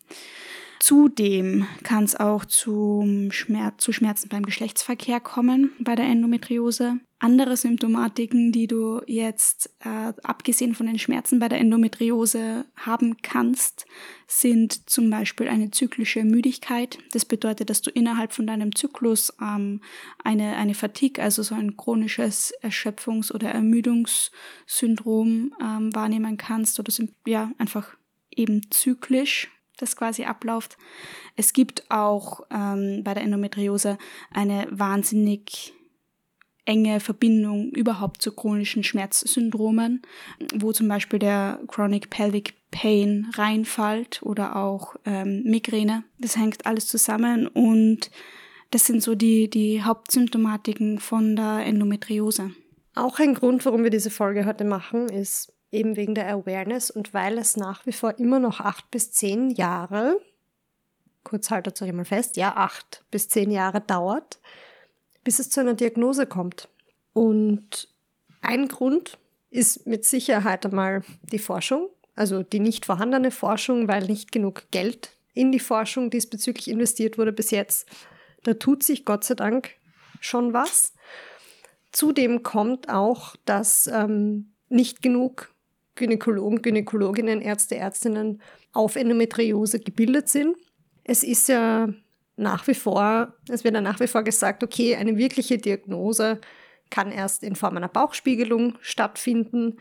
Zudem 0.80 1.66
kann 1.84 2.04
es 2.04 2.16
auch 2.16 2.46
zum 2.46 3.32
Schmerz, 3.32 3.84
zu 3.84 3.92
Schmerzen 3.92 4.30
beim 4.30 4.44
Geschlechtsverkehr 4.44 5.20
kommen 5.20 5.72
bei 5.80 5.96
der 5.96 6.06
Endometriose. 6.06 7.00
Andere 7.26 7.58
Symptomatiken, 7.58 8.52
die 8.52 8.68
du 8.68 9.02
jetzt 9.08 9.72
äh, 9.80 10.14
abgesehen 10.22 10.76
von 10.76 10.86
den 10.86 11.00
Schmerzen 11.00 11.40
bei 11.40 11.50
der 11.50 11.60
Endometriose 11.60 12.66
haben 12.76 13.18
kannst, 13.24 13.88
sind 14.28 14.88
zum 14.88 15.10
Beispiel 15.10 15.48
eine 15.48 15.72
zyklische 15.72 16.24
Müdigkeit. 16.24 17.00
Das 17.14 17.26
bedeutet, 17.26 17.72
dass 17.72 17.82
du 17.82 17.90
innerhalb 17.90 18.32
von 18.32 18.46
deinem 18.46 18.76
Zyklus 18.76 19.34
ähm, 19.42 19.82
eine, 20.24 20.56
eine 20.58 20.76
Fatigue, 20.76 21.24
also 21.24 21.42
so 21.42 21.56
ein 21.56 21.76
chronisches 21.76 22.54
Erschöpfungs- 22.62 23.34
oder 23.34 23.50
Ermüdungssyndrom 23.50 25.52
ähm, 25.60 25.96
wahrnehmen 25.96 26.38
kannst 26.38 26.80
oder 26.80 26.94
ja, 27.26 27.50
einfach 27.58 27.98
eben 28.30 28.70
zyklisch 28.70 29.50
das 29.78 29.96
quasi 29.96 30.26
abläuft. 30.26 30.78
Es 31.36 31.54
gibt 31.54 31.90
auch 31.90 32.42
ähm, 32.52 33.02
bei 33.04 33.16
der 33.16 33.24
Endometriose 33.24 33.98
eine 34.32 34.68
wahnsinnig 34.70 35.74
enge 36.66 37.00
Verbindung 37.00 37.70
überhaupt 37.70 38.22
zu 38.22 38.32
chronischen 38.32 38.84
Schmerzsyndromen, 38.84 40.02
wo 40.56 40.72
zum 40.72 40.88
Beispiel 40.88 41.20
der 41.20 41.60
Chronic 41.68 42.10
Pelvic 42.10 42.56
Pain 42.72 43.28
reinfällt 43.36 44.22
oder 44.24 44.56
auch 44.56 44.96
ähm, 45.06 45.44
Migräne. 45.44 46.04
Das 46.20 46.36
hängt 46.38 46.66
alles 46.66 46.88
zusammen 46.88 47.48
und 47.48 48.12
das 48.72 48.86
sind 48.86 49.02
so 49.02 49.16
die, 49.16 49.50
die 49.50 49.84
Hauptsymptomatiken 49.84 51.00
von 51.00 51.36
der 51.36 51.66
Endometriose. 51.66 52.52
Auch 52.96 53.20
ein 53.20 53.34
Grund, 53.34 53.66
warum 53.66 53.84
wir 53.84 53.92
diese 53.92 54.10
Folge 54.10 54.46
heute 54.46 54.66
machen, 54.66 55.10
ist 55.10 55.54
eben 55.72 55.96
wegen 55.96 56.16
der 56.16 56.30
Awareness 56.30 56.90
und 56.90 57.14
weil 57.14 57.38
es 57.38 57.58
nach 57.58 57.86
wie 57.86 57.92
vor 57.92 58.18
immer 58.20 58.40
noch 58.40 58.60
acht 58.60 58.90
bis 58.92 59.12
zehn 59.12 59.52
Jahre, 59.52 60.20
kurz 61.24 61.52
haltet 61.52 61.82
euch 61.82 61.92
mal 61.92 62.06
fest, 62.06 62.38
ja, 62.38 62.56
acht 62.56 63.04
bis 63.12 63.28
zehn 63.28 63.52
Jahre 63.52 63.82
dauert, 63.82 64.40
bis 65.26 65.40
es 65.40 65.50
zu 65.50 65.60
einer 65.60 65.74
Diagnose 65.74 66.26
kommt. 66.26 66.70
Und 67.12 67.90
ein 68.42 68.70
Grund 68.70 69.18
ist 69.50 69.86
mit 69.86 70.06
Sicherheit 70.06 70.66
einmal 70.66 71.04
die 71.24 71.40
Forschung, 71.40 71.90
also 72.16 72.44
die 72.44 72.62
nicht 72.62 72.86
vorhandene 72.86 73.32
Forschung, 73.32 73.90
weil 73.90 74.06
nicht 74.06 74.32
genug 74.32 74.68
Geld 74.72 75.10
in 75.34 75.52
die 75.52 75.60
Forschung 75.60 76.10
diesbezüglich 76.10 76.70
investiert 76.70 77.18
wurde 77.18 77.34
bis 77.34 77.52
jetzt. 77.52 77.90
Da 78.44 78.54
tut 78.54 78.84
sich 78.84 79.04
Gott 79.04 79.24
sei 79.26 79.34
Dank 79.34 79.72
schon 80.22 80.54
was. 80.54 80.94
Zudem 81.92 82.44
kommt 82.44 82.90
auch, 82.90 83.36
dass 83.46 83.88
ähm, 83.88 84.54
nicht 84.70 85.02
genug 85.02 85.54
Gynäkologen, 85.96 86.62
Gynäkologinnen, 86.62 87.42
Ärzte, 87.42 87.76
Ärztinnen 87.76 88.42
auf 88.74 88.96
Endometriose 88.96 89.80
gebildet 89.80 90.30
sind. 90.30 90.56
Es 91.04 91.24
ist 91.24 91.48
ja 91.48 91.90
nach 92.38 92.68
wie 92.68 92.74
vor, 92.74 93.34
es 93.50 93.64
wird 93.64 93.76
ja 93.76 93.82
nach 93.82 94.00
wie 94.00 94.08
vor 94.08 94.24
gesagt, 94.24 94.64
okay, 94.64 94.96
eine 94.96 95.18
wirkliche 95.18 95.58
Diagnose 95.58 96.42
kann 96.90 97.12
erst 97.12 97.44
in 97.44 97.56
Form 97.56 97.78
einer 97.78 97.88
Bauchspiegelung 97.88 98.78
stattfinden. 98.82 99.78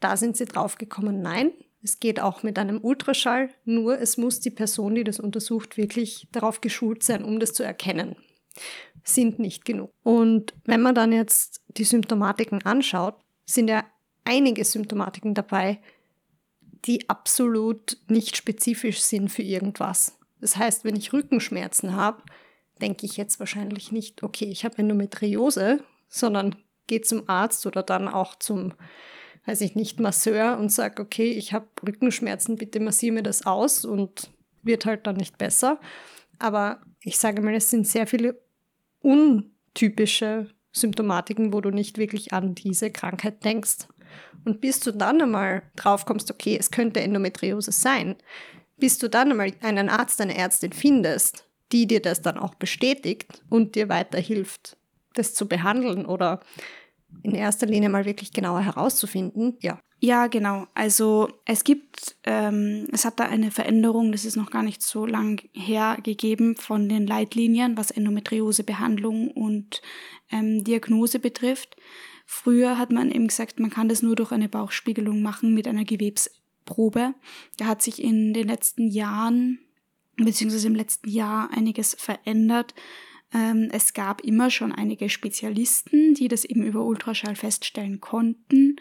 Da 0.00 0.16
sind 0.16 0.36
sie 0.36 0.44
draufgekommen, 0.44 1.22
nein, 1.22 1.52
es 1.82 1.98
geht 1.98 2.20
auch 2.20 2.42
mit 2.42 2.58
einem 2.58 2.78
Ultraschall, 2.82 3.50
nur 3.64 3.98
es 3.98 4.16
muss 4.16 4.40
die 4.40 4.50
Person, 4.50 4.94
die 4.94 5.04
das 5.04 5.18
untersucht, 5.18 5.76
wirklich 5.76 6.28
darauf 6.32 6.60
geschult 6.60 7.02
sein, 7.02 7.24
um 7.24 7.40
das 7.40 7.52
zu 7.52 7.62
erkennen. 7.62 8.16
Sind 9.04 9.38
nicht 9.38 9.64
genug. 9.64 9.90
Und 10.02 10.54
wenn 10.64 10.82
man 10.82 10.94
dann 10.94 11.12
jetzt 11.12 11.62
die 11.68 11.84
Symptomatiken 11.84 12.62
anschaut, 12.62 13.16
sind 13.46 13.68
ja 13.68 13.84
einige 14.24 14.64
Symptomatiken 14.64 15.34
dabei, 15.34 15.80
die 16.84 17.08
absolut 17.08 17.98
nicht 18.08 18.36
spezifisch 18.36 19.00
sind 19.00 19.30
für 19.30 19.42
irgendwas. 19.42 20.18
Das 20.42 20.56
heißt, 20.56 20.84
wenn 20.84 20.96
ich 20.96 21.12
Rückenschmerzen 21.12 21.94
habe, 21.94 22.20
denke 22.80 23.06
ich 23.06 23.16
jetzt 23.16 23.38
wahrscheinlich 23.38 23.92
nicht, 23.92 24.24
okay, 24.24 24.46
ich 24.46 24.64
habe 24.64 24.76
Endometriose, 24.78 25.84
sondern 26.08 26.56
gehe 26.88 27.00
zum 27.00 27.28
Arzt 27.28 27.64
oder 27.64 27.84
dann 27.84 28.08
auch 28.08 28.34
zum, 28.34 28.74
weiß 29.46 29.60
ich 29.60 29.76
nicht, 29.76 30.00
Masseur 30.00 30.58
und 30.58 30.72
sage, 30.72 31.00
okay, 31.00 31.30
ich 31.30 31.52
habe 31.52 31.68
Rückenschmerzen, 31.86 32.56
bitte 32.56 32.80
massiere 32.80 33.14
mir 33.14 33.22
das 33.22 33.46
aus 33.46 33.84
und 33.84 34.30
wird 34.64 34.84
halt 34.84 35.06
dann 35.06 35.14
nicht 35.16 35.38
besser. 35.38 35.78
Aber 36.40 36.80
ich 37.02 37.18
sage 37.18 37.40
mal, 37.40 37.54
es 37.54 37.70
sind 37.70 37.86
sehr 37.86 38.08
viele 38.08 38.42
untypische 39.00 40.50
Symptomatiken, 40.72 41.52
wo 41.52 41.60
du 41.60 41.70
nicht 41.70 41.98
wirklich 41.98 42.32
an 42.32 42.56
diese 42.56 42.90
Krankheit 42.90 43.44
denkst. 43.44 43.86
Und 44.44 44.60
bis 44.60 44.80
du 44.80 44.90
dann 44.90 45.22
einmal 45.22 45.62
drauf 45.76 46.04
kommst, 46.04 46.32
okay, 46.32 46.56
es 46.58 46.72
könnte 46.72 47.00
Endometriose 47.00 47.70
sein, 47.70 48.16
bis 48.82 48.98
du 48.98 49.08
dann 49.08 49.30
einmal 49.30 49.52
einen 49.60 49.88
Arzt, 49.88 50.20
eine 50.20 50.36
Ärztin 50.36 50.72
findest, 50.72 51.46
die 51.70 51.86
dir 51.86 52.02
das 52.02 52.20
dann 52.20 52.36
auch 52.36 52.56
bestätigt 52.56 53.40
und 53.48 53.76
dir 53.76 53.88
weiterhilft, 53.88 54.76
das 55.14 55.34
zu 55.34 55.46
behandeln 55.46 56.04
oder 56.04 56.40
in 57.22 57.32
erster 57.32 57.66
Linie 57.66 57.90
mal 57.90 58.06
wirklich 58.06 58.32
genauer 58.32 58.62
herauszufinden, 58.62 59.56
ja. 59.60 59.78
Ja, 60.00 60.26
genau. 60.26 60.66
Also 60.74 61.28
es 61.44 61.62
gibt, 61.62 62.16
ähm, 62.24 62.88
es 62.90 63.04
hat 63.04 63.20
da 63.20 63.26
eine 63.26 63.52
Veränderung, 63.52 64.10
das 64.10 64.24
ist 64.24 64.34
noch 64.34 64.50
gar 64.50 64.64
nicht 64.64 64.82
so 64.82 65.06
lang 65.06 65.40
her 65.52 65.98
gegeben 66.02 66.56
von 66.56 66.88
den 66.88 67.06
Leitlinien, 67.06 67.76
was 67.76 67.92
Endometriosebehandlung 67.92 69.30
und 69.30 69.80
ähm, 70.32 70.64
Diagnose 70.64 71.20
betrifft. 71.20 71.76
Früher 72.26 72.78
hat 72.78 72.90
man 72.90 73.12
eben 73.12 73.28
gesagt, 73.28 73.60
man 73.60 73.70
kann 73.70 73.88
das 73.88 74.02
nur 74.02 74.16
durch 74.16 74.32
eine 74.32 74.48
Bauchspiegelung 74.48 75.22
machen 75.22 75.54
mit 75.54 75.68
einer 75.68 75.84
Gewebsprobe. 76.62 77.14
Da 77.56 77.66
hat 77.66 77.82
sich 77.82 78.02
in 78.02 78.32
den 78.32 78.48
letzten 78.48 78.88
Jahren, 78.88 79.58
beziehungsweise 80.16 80.66
im 80.66 80.74
letzten 80.74 81.08
Jahr 81.08 81.50
einiges 81.52 81.94
verändert. 81.98 82.74
Ähm, 83.32 83.68
es 83.72 83.94
gab 83.94 84.22
immer 84.22 84.50
schon 84.50 84.72
einige 84.72 85.08
Spezialisten, 85.08 86.14
die 86.14 86.28
das 86.28 86.44
eben 86.44 86.62
über 86.62 86.84
Ultraschall 86.84 87.36
feststellen 87.36 88.00
konnten. 88.00 88.76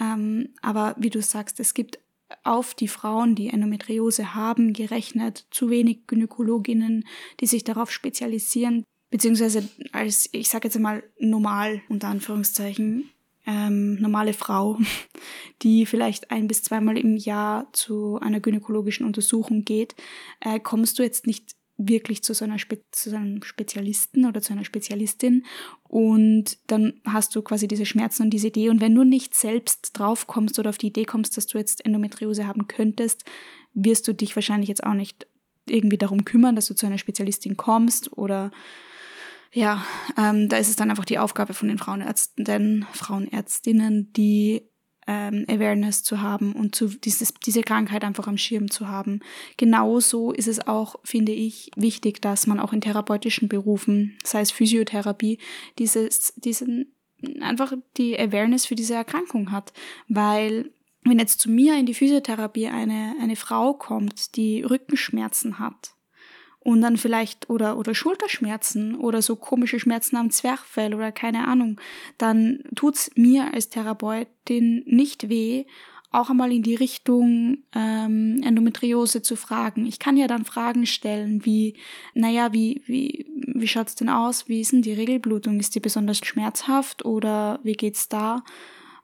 Ähm, 0.00 0.50
aber 0.60 0.96
wie 0.98 1.10
du 1.10 1.22
sagst, 1.22 1.60
es 1.60 1.74
gibt 1.74 1.98
auf 2.44 2.74
die 2.74 2.88
Frauen, 2.88 3.34
die 3.34 3.48
Endometriose 3.48 4.34
haben, 4.34 4.72
gerechnet 4.72 5.46
zu 5.50 5.68
wenig 5.68 6.06
Gynäkologinnen, 6.06 7.04
die 7.40 7.46
sich 7.46 7.62
darauf 7.62 7.90
spezialisieren, 7.90 8.84
beziehungsweise 9.10 9.68
als, 9.92 10.30
ich 10.32 10.48
sage 10.48 10.68
jetzt 10.68 10.76
einmal 10.76 11.04
normal, 11.20 11.82
unter 11.90 12.08
Anführungszeichen, 12.08 13.10
ähm, 13.46 13.94
normale 13.96 14.32
Frau, 14.32 14.78
die 15.62 15.86
vielleicht 15.86 16.30
ein 16.30 16.46
bis 16.46 16.62
zweimal 16.62 16.98
im 16.98 17.16
Jahr 17.16 17.68
zu 17.72 18.18
einer 18.20 18.40
gynäkologischen 18.40 19.06
Untersuchung 19.06 19.64
geht, 19.64 19.94
äh, 20.40 20.60
kommst 20.60 20.98
du 20.98 21.02
jetzt 21.02 21.26
nicht 21.26 21.56
wirklich 21.78 22.22
zu 22.22 22.34
so, 22.34 22.44
einer 22.44 22.58
Spe 22.58 22.80
zu 22.92 23.14
einem 23.16 23.42
Spezialisten 23.42 24.26
oder 24.26 24.40
zu 24.40 24.52
einer 24.52 24.64
Spezialistin 24.64 25.44
und 25.88 26.58
dann 26.68 27.00
hast 27.04 27.34
du 27.34 27.42
quasi 27.42 27.66
diese 27.66 27.86
Schmerzen 27.86 28.24
und 28.24 28.30
diese 28.30 28.48
Idee. 28.48 28.68
Und 28.68 28.80
wenn 28.80 28.94
du 28.94 29.04
nicht 29.04 29.34
selbst 29.34 29.98
drauf 29.98 30.26
kommst 30.26 30.58
oder 30.58 30.70
auf 30.70 30.78
die 30.78 30.88
Idee 30.88 31.04
kommst, 31.04 31.36
dass 31.36 31.46
du 31.46 31.58
jetzt 31.58 31.84
Endometriose 31.84 32.46
haben 32.46 32.68
könntest, 32.68 33.24
wirst 33.74 34.06
du 34.06 34.12
dich 34.12 34.36
wahrscheinlich 34.36 34.68
jetzt 34.68 34.84
auch 34.84 34.94
nicht 34.94 35.26
irgendwie 35.66 35.98
darum 35.98 36.24
kümmern, 36.24 36.56
dass 36.56 36.66
du 36.66 36.74
zu 36.74 36.86
einer 36.86 36.98
Spezialistin 36.98 37.56
kommst 37.56 38.16
oder 38.16 38.50
ja, 39.52 39.84
ähm, 40.16 40.48
da 40.48 40.56
ist 40.56 40.68
es 40.68 40.76
dann 40.76 40.90
einfach 40.90 41.04
die 41.04 41.18
Aufgabe 41.18 41.54
von 41.54 41.68
den 41.68 41.78
Frauenärzten, 41.78 42.86
Frauenärztinnen, 42.92 44.12
die 44.12 44.68
ähm, 45.06 45.44
Awareness 45.48 46.02
zu 46.02 46.22
haben 46.22 46.52
und 46.54 46.74
zu 46.74 46.88
dieses, 46.88 47.34
diese 47.34 47.62
Krankheit 47.62 48.04
einfach 48.04 48.28
am 48.28 48.38
Schirm 48.38 48.70
zu 48.70 48.88
haben. 48.88 49.20
Genauso 49.56 50.32
ist 50.32 50.48
es 50.48 50.66
auch, 50.66 50.96
finde 51.04 51.32
ich, 51.32 51.70
wichtig, 51.76 52.22
dass 52.22 52.46
man 52.46 52.60
auch 52.60 52.72
in 52.72 52.80
therapeutischen 52.80 53.48
Berufen, 53.48 54.16
sei 54.24 54.40
es 54.40 54.50
Physiotherapie, 54.50 55.38
dieses, 55.78 56.34
diesen 56.36 56.94
einfach 57.40 57.72
die 57.96 58.18
Awareness 58.18 58.66
für 58.66 58.74
diese 58.74 58.94
Erkrankung 58.94 59.52
hat. 59.52 59.72
Weil 60.08 60.72
wenn 61.04 61.18
jetzt 61.18 61.40
zu 61.40 61.50
mir 61.50 61.76
in 61.76 61.86
die 61.86 61.94
Physiotherapie 61.94 62.68
eine, 62.68 63.16
eine 63.20 63.36
Frau 63.36 63.74
kommt, 63.74 64.36
die 64.36 64.62
Rückenschmerzen 64.62 65.58
hat, 65.58 65.94
und 66.64 66.80
dann 66.80 66.96
vielleicht 66.96 67.50
oder 67.50 67.76
oder 67.76 67.94
Schulterschmerzen 67.94 68.94
oder 68.94 69.22
so 69.22 69.36
komische 69.36 69.80
Schmerzen 69.80 70.16
am 70.16 70.30
Zwerchfell 70.30 70.94
oder 70.94 71.12
keine 71.12 71.46
Ahnung, 71.46 71.80
dann 72.18 72.62
tut's 72.74 73.10
mir 73.16 73.52
als 73.52 73.68
Therapeutin 73.68 74.82
nicht 74.86 75.28
weh, 75.28 75.64
auch 76.12 76.28
einmal 76.28 76.52
in 76.52 76.62
die 76.62 76.74
Richtung 76.74 77.58
ähm, 77.74 78.40
Endometriose 78.44 79.22
zu 79.22 79.34
fragen. 79.34 79.86
Ich 79.86 79.98
kann 79.98 80.16
ja 80.16 80.26
dann 80.26 80.44
Fragen 80.44 80.86
stellen 80.86 81.44
wie, 81.44 81.74
naja, 82.14 82.52
wie, 82.52 82.82
wie, 82.86 83.26
wie 83.34 83.68
schaut's 83.68 83.94
denn 83.94 84.10
aus? 84.10 84.48
Wie 84.48 84.60
ist 84.60 84.72
denn 84.72 84.82
die 84.82 84.92
Regelblutung? 84.92 85.58
Ist 85.58 85.74
die 85.74 85.80
besonders 85.80 86.18
schmerzhaft 86.18 87.04
oder 87.04 87.60
wie 87.62 87.72
geht's 87.72 88.08
da? 88.08 88.44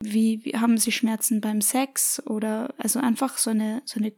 Wie, 0.00 0.44
wie 0.44 0.56
haben 0.56 0.76
sie 0.76 0.92
Schmerzen 0.92 1.40
beim 1.40 1.60
Sex 1.60 2.22
oder 2.26 2.74
also 2.76 3.00
einfach 3.00 3.38
so 3.38 3.50
eine, 3.50 3.82
so 3.84 3.98
eine 3.98 4.10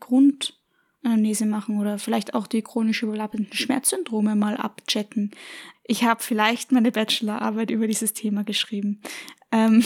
Grundanamnese 1.00 1.47
machen 1.47 1.78
oder 1.78 1.99
vielleicht 1.99 2.35
auch 2.35 2.47
die 2.47 2.62
chronisch 2.62 3.02
überlappenden 3.02 3.52
Schmerzsyndrome 3.52 4.35
mal 4.37 4.57
abchecken. 4.57 5.30
Ich 5.85 6.04
habe 6.04 6.23
vielleicht 6.23 6.73
meine 6.73 6.92
Bachelorarbeit 6.92 7.71
über 7.71 7.87
dieses 7.87 8.12
Thema 8.12 8.45
geschrieben. 8.45 9.00
Ähm, 9.50 9.83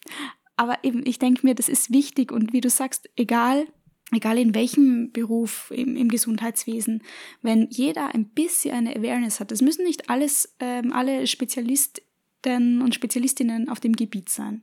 aber 0.56 0.78
eben, 0.84 1.04
ich 1.06 1.18
denke 1.18 1.46
mir, 1.46 1.54
das 1.54 1.68
ist 1.68 1.92
wichtig 1.92 2.32
und 2.32 2.52
wie 2.52 2.60
du 2.60 2.68
sagst, 2.68 3.08
egal, 3.16 3.66
egal 4.12 4.38
in 4.38 4.54
welchem 4.54 5.12
Beruf 5.12 5.72
im, 5.74 5.96
im, 5.96 6.08
Gesundheitswesen, 6.08 7.02
wenn 7.42 7.68
jeder 7.70 8.14
ein 8.14 8.28
bisschen 8.28 8.74
eine 8.74 8.96
Awareness 8.96 9.40
hat, 9.40 9.50
das 9.50 9.62
müssen 9.62 9.84
nicht 9.84 10.10
alles, 10.10 10.54
ähm, 10.60 10.92
alle 10.92 11.26
Spezialisten 11.26 12.02
und 12.44 12.94
Spezialistinnen 12.94 13.68
auf 13.68 13.80
dem 13.80 13.94
Gebiet 13.94 14.30
sein, 14.30 14.62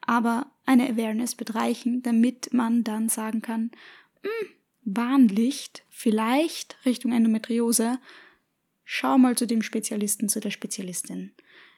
aber 0.00 0.50
eine 0.64 0.88
Awareness 0.88 1.38
wird 1.38 1.54
reichen, 1.54 2.02
damit 2.02 2.54
man 2.54 2.84
dann 2.84 3.10
sagen 3.10 3.42
kann, 3.42 3.70
hm, 4.22 4.48
Warnlicht, 4.96 5.84
vielleicht 5.90 6.76
Richtung 6.84 7.12
Endometriose, 7.12 7.98
schau 8.84 9.18
mal 9.18 9.36
zu 9.36 9.46
dem 9.46 9.62
Spezialisten, 9.62 10.28
zu 10.28 10.40
der 10.40 10.50
Spezialistin. 10.50 11.32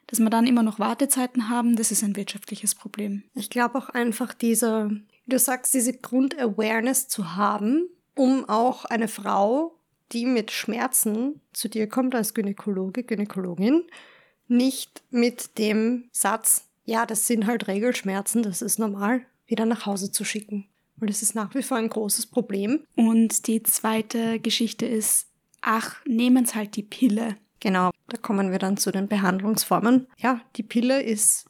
Dass 0.07 0.19
wir 0.19 0.31
dann 0.31 0.47
immer 0.47 0.63
noch 0.63 0.79
Wartezeiten 0.79 1.49
haben, 1.49 1.77
das 1.77 1.91
ist 1.91 2.03
ein 2.03 2.17
wirtschaftliches 2.17 2.75
Problem. 2.75 3.25
Ich 3.35 3.51
glaube 3.51 3.79
auch 3.79 3.89
einfach 3.89 4.35
diese 4.35 5.03
du 5.31 5.39
sagst, 5.39 5.73
diese 5.75 5.95
Grundawareness 5.95 7.09
zu 7.09 7.37
haben, 7.37 7.89
um 8.15 8.49
auch 8.49 8.85
eine 8.85 9.09
Frau, 9.09 9.75
die 10.13 10.27
mit 10.27 10.51
Schmerzen 10.51 11.41
zu 11.53 11.69
dir 11.69 11.89
kommt 11.89 12.15
als 12.15 12.35
Gynäkologe, 12.35 13.05
Gynäkologin, 13.05 13.85
nicht 14.49 15.03
mit 15.11 15.59
dem 15.59 16.11
Satz, 16.13 16.67
ja, 16.85 17.07
das 17.07 17.27
sind 17.27 17.47
halt 17.47 17.69
Regelschmerzen, 17.69 18.43
das 18.43 18.63
ist 18.63 18.79
normal, 18.79 19.25
wieder 19.47 19.65
nach 19.67 19.87
Hause 19.87 20.11
zu 20.11 20.25
schicken. 20.25 20.67
Weil 21.01 21.09
das 21.09 21.23
ist 21.23 21.35
nach 21.35 21.55
wie 21.55 21.63
vor 21.63 21.79
ein 21.79 21.89
großes 21.89 22.27
Problem. 22.27 22.85
Und 22.95 23.47
die 23.47 23.63
zweite 23.63 24.39
Geschichte 24.39 24.87
ist, 24.87 25.29
ach, 25.63 25.97
nehmen 26.07 26.47
Sie 26.47 26.55
halt 26.55 26.77
die 26.77 26.83
Pille. 26.83 27.37
Genau, 27.59 27.91
da 28.09 28.17
kommen 28.17 28.51
wir 28.51 28.59
dann 28.59 28.77
zu 28.77 28.91
den 28.91 29.09
Behandlungsformen. 29.09 30.07
Ja, 30.19 30.41
die 30.57 30.63
Pille 30.63 31.03
ist 31.03 31.47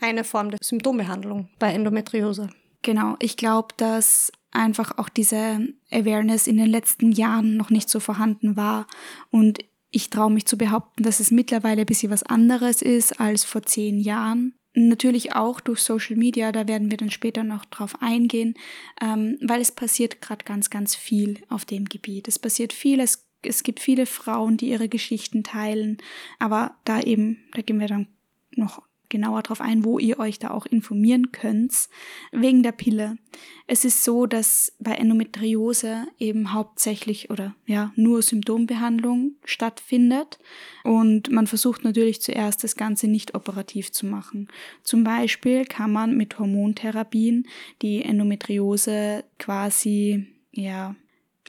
eine 0.00 0.24
Form 0.24 0.50
der 0.50 0.58
Symptombehandlung 0.62 1.48
bei 1.58 1.72
Endometriose. 1.72 2.48
Genau, 2.82 3.16
ich 3.20 3.36
glaube, 3.36 3.74
dass 3.76 4.32
einfach 4.52 4.96
auch 4.98 5.08
diese 5.08 5.68
Awareness 5.90 6.46
in 6.46 6.56
den 6.56 6.68
letzten 6.68 7.12
Jahren 7.12 7.56
noch 7.56 7.70
nicht 7.70 7.90
so 7.90 8.00
vorhanden 8.00 8.56
war. 8.56 8.86
Und 9.30 9.58
ich 9.90 10.10
traue 10.10 10.30
mich 10.30 10.46
zu 10.46 10.56
behaupten, 10.56 11.02
dass 11.02 11.20
es 11.20 11.30
mittlerweile 11.30 11.82
ein 11.82 11.86
bisschen 11.86 12.10
was 12.10 12.22
anderes 12.22 12.80
ist 12.80 13.20
als 13.20 13.44
vor 13.44 13.62
zehn 13.62 14.00
Jahren. 14.00 14.54
Natürlich 14.72 15.34
auch 15.34 15.60
durch 15.60 15.80
Social 15.80 16.16
Media, 16.16 16.52
da 16.52 16.68
werden 16.68 16.90
wir 16.90 16.96
dann 16.96 17.10
später 17.10 17.42
noch 17.42 17.64
drauf 17.64 18.00
eingehen, 18.00 18.54
ähm, 19.00 19.36
weil 19.42 19.60
es 19.60 19.72
passiert 19.72 20.20
gerade 20.20 20.44
ganz, 20.44 20.70
ganz 20.70 20.94
viel 20.94 21.42
auf 21.48 21.64
dem 21.64 21.86
Gebiet. 21.86 22.28
Es 22.28 22.38
passiert 22.38 22.72
viel, 22.72 23.00
es, 23.00 23.26
es 23.42 23.64
gibt 23.64 23.80
viele 23.80 24.06
Frauen, 24.06 24.56
die 24.56 24.68
ihre 24.68 24.88
Geschichten 24.88 25.42
teilen, 25.42 25.98
aber 26.38 26.76
da 26.84 27.00
eben, 27.00 27.48
da 27.52 27.62
gehen 27.62 27.80
wir 27.80 27.88
dann 27.88 28.06
noch 28.52 28.82
genauer 29.10 29.42
darauf 29.42 29.60
ein, 29.60 29.84
wo 29.84 29.98
ihr 29.98 30.18
euch 30.18 30.38
da 30.38 30.50
auch 30.50 30.64
informieren 30.64 31.32
könnt. 31.32 31.88
Wegen 32.32 32.62
der 32.62 32.72
Pille. 32.72 33.18
Es 33.66 33.84
ist 33.84 34.02
so, 34.02 34.26
dass 34.26 34.72
bei 34.78 34.92
Endometriose 34.92 36.06
eben 36.18 36.54
hauptsächlich 36.54 37.30
oder 37.30 37.54
ja 37.66 37.92
nur 37.96 38.22
Symptombehandlung 38.22 39.32
stattfindet 39.44 40.38
und 40.84 41.30
man 41.30 41.46
versucht 41.46 41.84
natürlich 41.84 42.22
zuerst 42.22 42.64
das 42.64 42.76
Ganze 42.76 43.06
nicht 43.06 43.34
operativ 43.34 43.92
zu 43.92 44.06
machen. 44.06 44.48
Zum 44.82 45.04
Beispiel 45.04 45.66
kann 45.66 45.92
man 45.92 46.16
mit 46.16 46.38
Hormontherapien 46.38 47.46
die 47.82 48.02
Endometriose 48.02 49.24
quasi 49.38 50.26
ja 50.52 50.96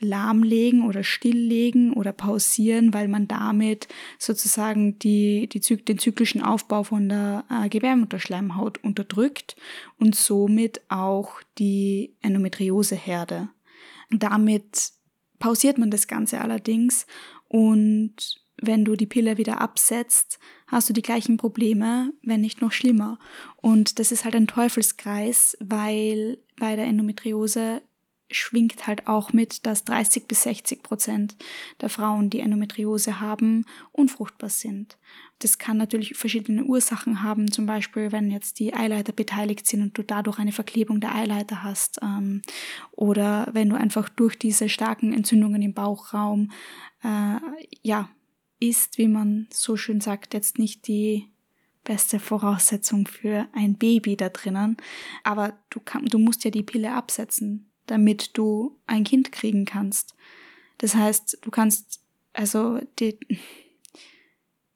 lahmlegen 0.02 0.86
oder 0.86 1.04
stilllegen 1.04 1.94
oder 1.94 2.12
pausieren, 2.12 2.94
weil 2.94 3.08
man 3.08 3.28
damit 3.28 3.88
sozusagen 4.18 5.00
die, 5.00 5.48
die, 5.48 5.60
den 5.60 6.00
zyklischen 6.00 6.42
Aufbau 6.42 6.84
von 6.84 7.08
der 7.08 7.46
äh, 7.50 7.70
Gebärmutterschleimhaut 7.70 8.84
unterdrückt 8.84 9.56
und 9.98 10.16
somit 10.16 10.82
auch 10.90 11.42
die 11.58 12.16
Endometrioseherde. 12.22 13.50
Damit 14.10 14.92
pausiert 15.40 15.78
man 15.78 15.92
das 15.92 16.08
Ganze 16.08 16.42
allerdings 16.42 17.06
und 17.48 18.42
wenn 18.62 18.86
du 18.86 18.96
die 18.96 19.08
Pille 19.08 19.38
wieder 19.38 19.60
absetzt, 19.60 20.40
hast 20.68 20.88
du 20.88 20.94
die 20.94 21.02
gleichen 21.02 21.38
Probleme, 21.38 22.14
wenn 22.22 22.42
nicht 22.42 22.62
noch 22.62 22.72
schlimmer. 22.72 23.18
Und 23.58 23.98
das 23.98 24.12
ist 24.12 24.24
halt 24.24 24.36
ein 24.36 24.48
Teufelskreis, 24.48 25.58
weil 25.60 26.38
bei 26.60 26.76
der 26.76 26.86
Endometriose 26.86 27.82
schwingt 28.40 28.88
halt 28.88 29.08
auch 29.08 29.34
mit, 29.34 29.66
dass 29.66 29.84
30 29.86 30.28
bis 30.28 30.44
60 30.44 30.84
Prozent 30.84 31.36
der 31.80 31.90
Frauen, 31.90 32.30
die 32.30 32.40
Endometriose 32.40 33.20
haben, 33.20 33.66
unfruchtbar 33.92 34.50
sind. 34.50 34.98
Das 35.40 35.58
kann 35.58 35.78
natürlich 35.78 36.16
verschiedene 36.16 36.64
Ursachen 36.64 37.24
haben, 37.24 37.52
zum 37.52 37.66
Beispiel 37.66 38.12
wenn 38.12 38.30
jetzt 38.30 38.60
die 38.60 38.74
Eileiter 38.74 39.12
beteiligt 39.12 39.66
sind 39.66 39.82
und 39.82 39.98
du 39.98 40.04
dadurch 40.04 40.38
eine 40.38 40.52
Verklebung 40.52 41.02
der 41.02 41.16
Eileiter 41.16 41.64
hast, 41.64 42.00
ähm, 42.04 42.42
oder 42.92 43.50
wenn 43.54 43.70
du 43.70 43.76
einfach 43.76 44.10
durch 44.10 44.38
diese 44.38 44.70
starken 44.70 45.14
Entzündungen 45.14 45.62
im 45.62 45.74
Bauchraum, 45.74 46.52
äh, 47.04 47.38
ja, 47.82 48.10
ist, 48.60 49.00
wie 49.00 49.08
man 49.08 49.48
so 49.52 49.76
schön 49.76 50.02
sagt, 50.02 50.36
jetzt 50.36 50.60
nicht 50.60 50.88
die 50.88 51.32
beste 51.84 52.20
Voraussetzung 52.20 53.08
für 53.08 53.48
ein 53.54 53.76
Baby 53.76 54.16
da 54.16 54.30
drinnen. 54.30 54.78
Aber 55.24 55.54
du, 55.70 55.80
kann, 55.80 56.06
du 56.06 56.20
musst 56.20 56.44
ja 56.46 56.52
die 56.52 56.64
Pille 56.64 56.94
absetzen 56.94 57.71
damit 57.92 58.38
du 58.38 58.78
ein 58.88 59.04
Kind 59.04 59.34
kriegen 59.34 59.66
kannst. 59.66 60.16
Das 60.78 60.96
heißt, 60.96 61.40
du 61.42 61.52
kannst, 61.52 62.00
also 62.32 62.80
die, 63.00 63.20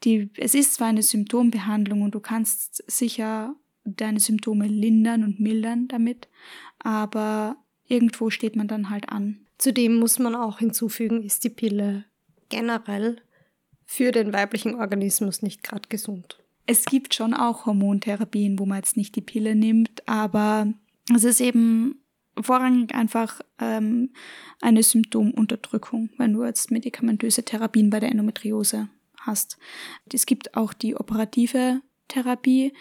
die, 0.03 0.29
es 0.35 0.53
ist 0.53 0.73
zwar 0.73 0.87
eine 0.87 1.01
Symptombehandlung 1.01 2.01
und 2.01 2.13
du 2.13 2.19
kannst 2.19 2.83
sicher 2.91 3.55
deine 3.85 4.19
Symptome 4.19 4.67
lindern 4.67 5.23
und 5.23 5.39
mildern 5.39 5.87
damit, 5.87 6.27
aber 6.79 7.55
irgendwo 7.87 8.29
steht 8.29 8.57
man 8.57 8.67
dann 8.67 8.89
halt 8.89 9.07
an. 9.09 9.39
Zudem 9.57 9.95
muss 9.95 10.19
man 10.19 10.35
auch 10.35 10.59
hinzufügen, 10.59 11.23
ist 11.23 11.45
die 11.45 11.49
Pille 11.49 12.03
generell 12.49 13.21
für 13.85 14.11
den 14.11 14.33
weiblichen 14.33 14.75
Organismus 14.75 15.41
nicht 15.41 15.63
gerade 15.63 15.87
gesund. 15.87 16.43
Es 16.65 16.83
gibt 16.83 17.13
schon 17.13 17.33
auch 17.33 17.65
Hormontherapien, 17.65 18.59
wo 18.59 18.65
man 18.65 18.79
jetzt 18.79 18.97
nicht 18.97 19.15
die 19.15 19.21
Pille 19.21 19.55
nimmt, 19.55 20.05
aber 20.05 20.73
es 21.15 21.23
ist 21.23 21.39
eben 21.39 22.01
vorrangig 22.39 22.93
einfach 22.93 23.41
ähm, 23.59 24.11
eine 24.61 24.83
Symptomunterdrückung, 24.83 26.09
wenn 26.17 26.33
du 26.33 26.43
jetzt 26.43 26.71
medikamentöse 26.71 27.43
Therapien 27.43 27.89
bei 27.89 27.99
der 27.99 28.09
Endometriose 28.09 28.89
hast. 29.19 29.57
Es 30.11 30.25
gibt 30.25 30.55
auch 30.55 30.73
die 30.73 30.95
operative 30.95 31.81
Therapie. 32.07 32.73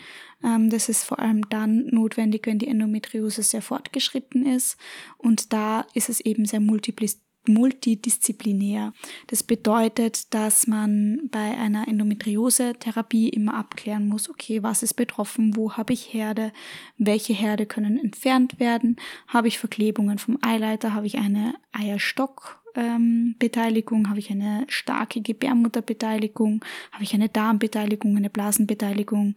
Ähm, 0.42 0.70
das 0.70 0.88
ist 0.88 1.04
vor 1.04 1.18
allem 1.18 1.48
dann 1.48 1.86
notwendig, 1.86 2.46
wenn 2.46 2.58
die 2.58 2.68
Endometriose 2.68 3.42
sehr 3.42 3.62
fortgeschritten 3.62 4.46
ist. 4.46 4.76
Und 5.16 5.52
da 5.52 5.86
ist 5.94 6.08
es 6.08 6.20
eben 6.20 6.44
sehr 6.44 6.60
multiplis 6.60 7.20
multidisziplinär. 7.48 8.92
Das 9.26 9.42
bedeutet, 9.42 10.32
dass 10.34 10.66
man 10.66 11.28
bei 11.30 11.56
einer 11.56 11.88
Endometriose-Therapie 11.88 13.28
immer 13.28 13.54
abklären 13.54 14.08
muss, 14.08 14.30
okay, 14.30 14.62
was 14.62 14.82
ist 14.82 14.94
betroffen, 14.94 15.56
wo 15.56 15.72
habe 15.72 15.92
ich 15.92 16.12
Herde, 16.12 16.52
welche 16.98 17.32
Herde 17.32 17.66
können 17.66 17.98
entfernt 17.98 18.60
werden, 18.60 18.96
habe 19.28 19.48
ich 19.48 19.58
Verklebungen 19.58 20.18
vom 20.18 20.38
Eileiter, 20.42 20.94
habe 20.94 21.06
ich 21.06 21.18
eine 21.18 21.54
Eierstockbeteiligung, 21.72 24.04
ähm, 24.04 24.08
habe 24.08 24.18
ich 24.18 24.30
eine 24.30 24.64
starke 24.68 25.20
Gebärmutterbeteiligung, 25.20 26.64
habe 26.92 27.04
ich 27.04 27.12
eine 27.14 27.28
Darmbeteiligung, 27.28 28.16
eine 28.16 28.30
Blasenbeteiligung. 28.30 29.34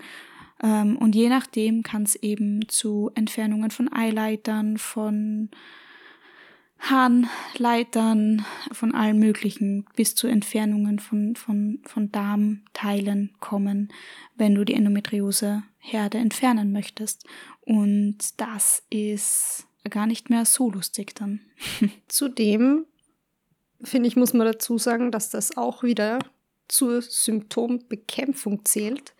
Ähm, 0.63 0.97
und 0.97 1.15
je 1.15 1.29
nachdem 1.29 1.83
kann 1.83 2.03
es 2.03 2.15
eben 2.15 2.67
zu 2.67 3.11
Entfernungen 3.15 3.71
von 3.71 3.91
Eileitern, 3.91 4.77
von 4.77 5.49
Harnleitern, 6.79 8.45
von 8.71 8.93
allen 8.93 9.19
möglichen 9.19 9.85
bis 9.95 10.15
zu 10.15 10.27
Entfernungen 10.27 10.99
von, 10.99 11.35
von, 11.35 11.79
von 11.83 12.11
Darmteilen 12.11 13.33
kommen, 13.39 13.91
wenn 14.35 14.55
du 14.55 14.63
die 14.63 14.73
Endometriose-Herde 14.73 16.17
entfernen 16.17 16.71
möchtest. 16.71 17.25
Und 17.61 18.17
das 18.37 18.83
ist 18.89 19.67
gar 19.89 20.05
nicht 20.05 20.29
mehr 20.29 20.45
so 20.45 20.69
lustig 20.69 21.15
dann. 21.15 21.41
Zudem, 22.07 22.85
finde 23.81 24.07
ich, 24.07 24.15
muss 24.15 24.33
man 24.33 24.45
dazu 24.45 24.77
sagen, 24.77 25.11
dass 25.11 25.29
das 25.29 25.57
auch 25.57 25.83
wieder 25.83 26.19
zur 26.67 27.01
Symptombekämpfung 27.01 28.65
zählt, 28.65 29.13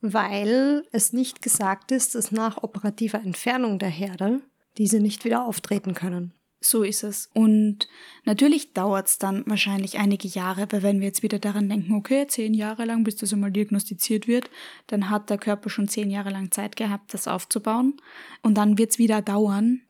weil 0.00 0.84
es 0.92 1.12
nicht 1.12 1.40
gesagt 1.40 1.90
ist, 1.90 2.14
dass 2.14 2.32
nach 2.32 2.62
operativer 2.62 3.18
Entfernung 3.18 3.78
der 3.78 3.88
Herde 3.88 4.42
diese 4.76 5.00
nicht 5.00 5.24
wieder 5.24 5.44
auftreten 5.44 5.94
können 5.94 6.34
So 6.68 6.82
ist 6.82 7.04
es. 7.04 7.30
Und 7.32 7.86
natürlich 8.24 8.72
dauert 8.72 9.06
es 9.06 9.18
dann 9.18 9.44
wahrscheinlich 9.46 9.98
einige 9.98 10.26
Jahre, 10.26 10.66
weil 10.72 10.82
wenn 10.82 10.98
wir 10.98 11.06
jetzt 11.06 11.22
wieder 11.22 11.38
daran 11.38 11.68
denken, 11.68 11.94
okay, 11.94 12.26
zehn 12.26 12.54
Jahre 12.54 12.84
lang, 12.84 13.04
bis 13.04 13.14
das 13.14 13.32
einmal 13.32 13.52
diagnostiziert 13.52 14.26
wird, 14.26 14.50
dann 14.88 15.08
hat 15.08 15.30
der 15.30 15.38
Körper 15.38 15.70
schon 15.70 15.86
zehn 15.86 16.10
Jahre 16.10 16.30
lang 16.30 16.50
Zeit 16.50 16.74
gehabt, 16.74 17.14
das 17.14 17.28
aufzubauen. 17.28 17.94
Und 18.42 18.54
dann 18.54 18.78
wird 18.78 18.90
es 18.90 18.98
wieder 18.98 19.22
dauern. 19.22 19.82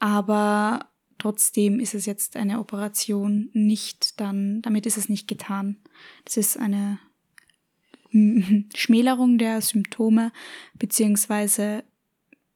Aber 0.00 0.90
trotzdem 1.16 1.80
ist 1.80 1.94
es 1.94 2.04
jetzt 2.04 2.36
eine 2.36 2.60
Operation 2.60 3.48
nicht 3.54 4.20
dann, 4.20 4.60
damit 4.60 4.84
ist 4.84 4.98
es 4.98 5.08
nicht 5.08 5.28
getan. 5.28 5.78
Das 6.26 6.36
ist 6.36 6.58
eine 6.58 6.98
Schmälerung 8.74 9.38
der 9.38 9.62
Symptome, 9.62 10.30
beziehungsweise 10.74 11.84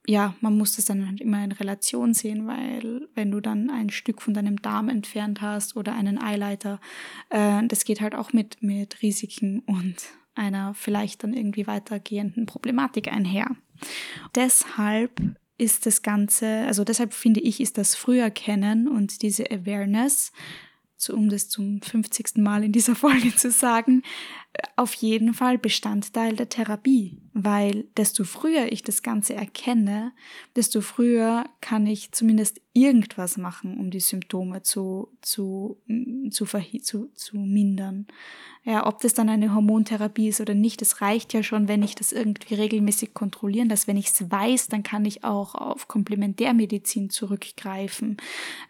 ja, 0.07 0.35
man 0.41 0.57
muss 0.57 0.77
das 0.77 0.87
dann 0.87 1.07
halt 1.07 1.21
immer 1.21 1.45
in 1.45 1.53
Relation 1.53 2.13
sehen, 2.13 2.47
weil 2.47 3.09
wenn 3.15 3.31
du 3.31 3.41
dann 3.41 3.71
ein 3.71 3.91
Stück 3.91 4.21
von 4.21 4.35
deinem 4.35 4.61
Darm 4.61 4.89
entfernt 4.89 5.41
hast 5.41 5.77
oder 5.77 5.95
einen 5.95 6.21
Eileiter, 6.21 6.81
äh, 7.31 7.67
das 7.67 7.85
geht 7.85 8.01
halt 8.01 8.15
auch 8.15 8.33
mit, 8.33 8.63
mit 8.63 9.03
Risiken 9.03 9.61
und 9.61 9.97
einer 10.35 10.75
vielleicht 10.75 11.23
dann 11.23 11.35
irgendwie 11.35 11.67
weitergehenden 11.67 12.47
Problematik 12.47 13.13
einher. 13.13 13.51
Deshalb 14.35 15.21
ist 15.59 15.87
das 15.87 16.03
Ganze, 16.03 16.65
also 16.67 16.83
deshalb 16.83 17.15
finde 17.15 17.41
ich, 17.41 17.61
ist 17.61 17.79
das 17.79 17.95
Früherkennen 17.95 18.89
und 18.89 19.23
diese 19.23 19.51
Awareness 19.51 20.33
so 21.03 21.15
um 21.15 21.29
das 21.29 21.49
zum 21.49 21.83
50. 21.83 22.37
Mal 22.37 22.65
in 22.65 22.73
dieser 22.73 22.95
Folge 22.97 23.35
zu 23.35 23.51
sagen, 23.51 24.03
auf 24.77 24.95
jeden 24.95 25.35
Fall 25.35 25.59
Bestandteil 25.59 26.37
der 26.37 26.49
Therapie, 26.49 27.19
weil 27.33 27.85
desto 27.97 28.25
früher 28.25 28.71
ich 28.71 28.83
das 28.83 29.03
Ganze 29.03 29.35
erkenne, 29.35 30.13
desto 30.57 30.81
früher 30.81 31.45
kann 31.61 31.87
ich 31.87 32.13
zumindest 32.13 32.61
irgendwas 32.75 33.37
machen, 33.37 33.79
um 33.79 33.91
die 33.91 34.01
Symptome 34.01 34.63
zu, 34.63 35.09
zu, 35.21 35.79
zu, 36.31 36.47
zu, 36.47 37.11
zu 37.15 37.37
mindern. 37.37 38.07
Ja, 38.65 38.87
ob 38.87 39.01
das 39.01 39.13
dann 39.13 39.29
eine 39.29 39.55
Hormontherapie 39.55 40.29
ist 40.29 40.41
oder 40.41 40.55
nicht, 40.55 40.81
das 40.81 41.01
reicht 41.01 41.33
ja 41.33 41.43
schon, 41.43 41.67
wenn 41.67 41.83
ich 41.83 41.97
das 41.97 42.13
irgendwie 42.13 42.55
regelmäßig 42.55 43.13
kontrollieren 43.13 43.69
lasse. 43.69 43.89
Wenn 43.89 43.97
ich 43.97 44.07
es 44.07 44.31
weiß, 44.31 44.69
dann 44.69 44.85
kann 44.85 45.05
ich 45.05 45.25
auch 45.25 45.57
auf 45.57 45.89
Komplementärmedizin 45.89 47.11
zurückgreifen. 47.11 48.19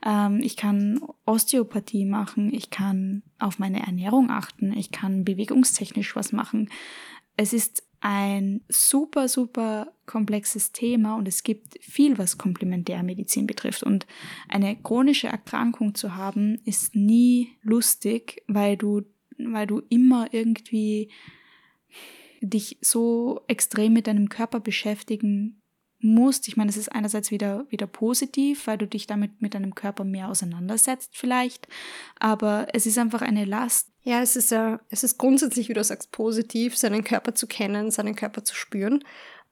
Ähm, 0.05 0.41
ich 0.43 0.57
kann 0.57 1.01
Osteopathie 1.27 2.07
machen, 2.07 2.55
ich 2.55 2.71
kann 2.71 3.23
auf 3.39 3.59
meine 3.59 3.85
Ernährung 3.85 4.31
achten, 4.31 4.73
ich 4.73 4.93
kann 4.93 5.25
bewegungstechnisch 5.73 6.17
was 6.17 6.33
machen. 6.33 6.71
Es 7.37 7.53
ist 7.53 7.83
ein 8.01 8.63
super, 8.69 9.29
super 9.29 9.93
komplexes 10.07 10.73
Thema 10.73 11.17
und 11.17 11.29
es 11.29 11.45
gibt 11.45 11.79
viel, 11.81 12.19
was 12.19 12.37
Komplementärmedizin 12.37 13.47
betrifft. 13.47 13.85
Und 13.85 14.07
eine 14.49 14.77
chronische 14.77 15.29
Erkrankung 15.29 15.95
zu 15.95 16.17
haben, 16.17 16.61
ist 16.65 16.97
nie 16.97 17.57
lustig, 17.63 18.43
weil 18.49 18.77
du, 18.77 19.03
weil 19.39 19.67
du 19.67 19.83
immer 19.89 20.33
irgendwie 20.33 21.11
dich 22.41 22.79
so 22.81 23.43
extrem 23.47 23.93
mit 23.93 24.09
deinem 24.09 24.29
Körper 24.29 24.59
beschäftigen 24.59 25.62
musst. 26.03 26.49
Ich 26.49 26.57
meine, 26.57 26.71
es 26.71 26.77
ist 26.77 26.91
einerseits 26.91 27.31
wieder, 27.31 27.65
wieder 27.71 27.87
positiv, 27.87 28.67
weil 28.67 28.79
du 28.79 28.87
dich 28.87 29.07
damit 29.07 29.41
mit 29.41 29.55
deinem 29.55 29.75
Körper 29.75 30.05
mehr 30.05 30.29
auseinandersetzt 30.29 31.11
vielleicht, 31.17 31.69
aber 32.19 32.67
es 32.73 32.87
ist 32.87 32.99
einfach 32.99 33.23
eine 33.23 33.45
Last. 33.45 33.89
Ja, 34.03 34.21
es 34.21 34.37
ist 34.37 34.51
ja, 34.51 34.81
es 34.91 35.05
ist 35.05 35.17
grundsätzlich, 35.19 35.69
wie 35.69 35.75
du 35.75 35.85
sagst, 35.85 36.11
positiv, 36.11 36.77
seinen 36.77 37.05
Körper 37.05 37.35
zu 37.35 37.47
kennen, 37.47 37.91
seinen 37.91 38.17
Körper 38.17 38.45
zu 38.45 38.55
spüren. 38.55 39.05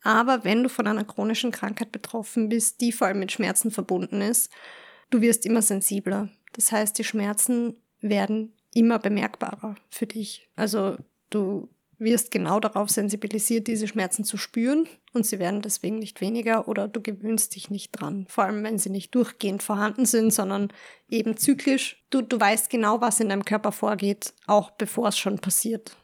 Aber 0.03 0.45
wenn 0.45 0.63
du 0.63 0.69
von 0.69 0.87
einer 0.87 1.05
chronischen 1.05 1.53
Krankheit 1.53 1.93
betroffen 1.93 2.49
bist, 2.49 2.81
die 2.81 2.91
vor 2.91 3.07
allem 3.07 3.21
mit 3.21 3.33
Schmerzen 3.33 3.71
verbunden 3.71 4.21
ist, 4.23 4.51
du 5.11 5.21
wirst 5.21 5.47
immer 5.47 5.63
sensibler. 5.63 6.31
Das 6.55 6.73
heißt, 6.73 6.99
die 6.99 7.05
Schmerzen 7.05 7.77
werden 8.01 8.55
immer 8.75 8.99
bemerkbarer 8.99 9.77
für 9.91 10.07
dich. 10.07 10.49
Also 10.57 10.97
du 11.29 11.69
wirst 12.01 12.31
genau 12.31 12.59
darauf 12.59 12.91
sensibilisiert, 12.91 13.67
diese 13.67 13.87
Schmerzen 13.87 14.25
zu 14.25 14.37
spüren 14.37 14.89
und 15.13 15.27
sie 15.27 15.39
werden 15.39 15.63
deswegen 15.63 15.99
nicht 15.99 16.21
weniger 16.21 16.67
oder 16.67 16.89
du 16.89 17.01
gewöhnst 17.01 17.55
dich 17.55 17.71
nicht 17.71 17.93
dran. 17.93 18.27
Vor 18.29 18.45
allem, 18.45 18.65
wenn 18.65 18.79
sie 18.79 18.91
nicht 18.91 19.15
durchgehend 19.15 19.63
vorhanden 19.63 20.07
sind, 20.07 20.33
sondern 20.33 20.73
eben 21.09 21.37
zyklisch. 21.37 22.03
Du, 22.11 22.23
du 22.23 22.41
weißt 22.41 22.71
genau, 22.71 23.01
was 23.01 23.21
in 23.21 23.29
deinem 23.29 23.45
Körper 23.45 23.71
vorgeht, 23.71 24.35
auch 24.47 24.71
bevor 24.73 25.09
es 25.09 25.19
schon 25.19 25.39
passiert. 25.39 25.97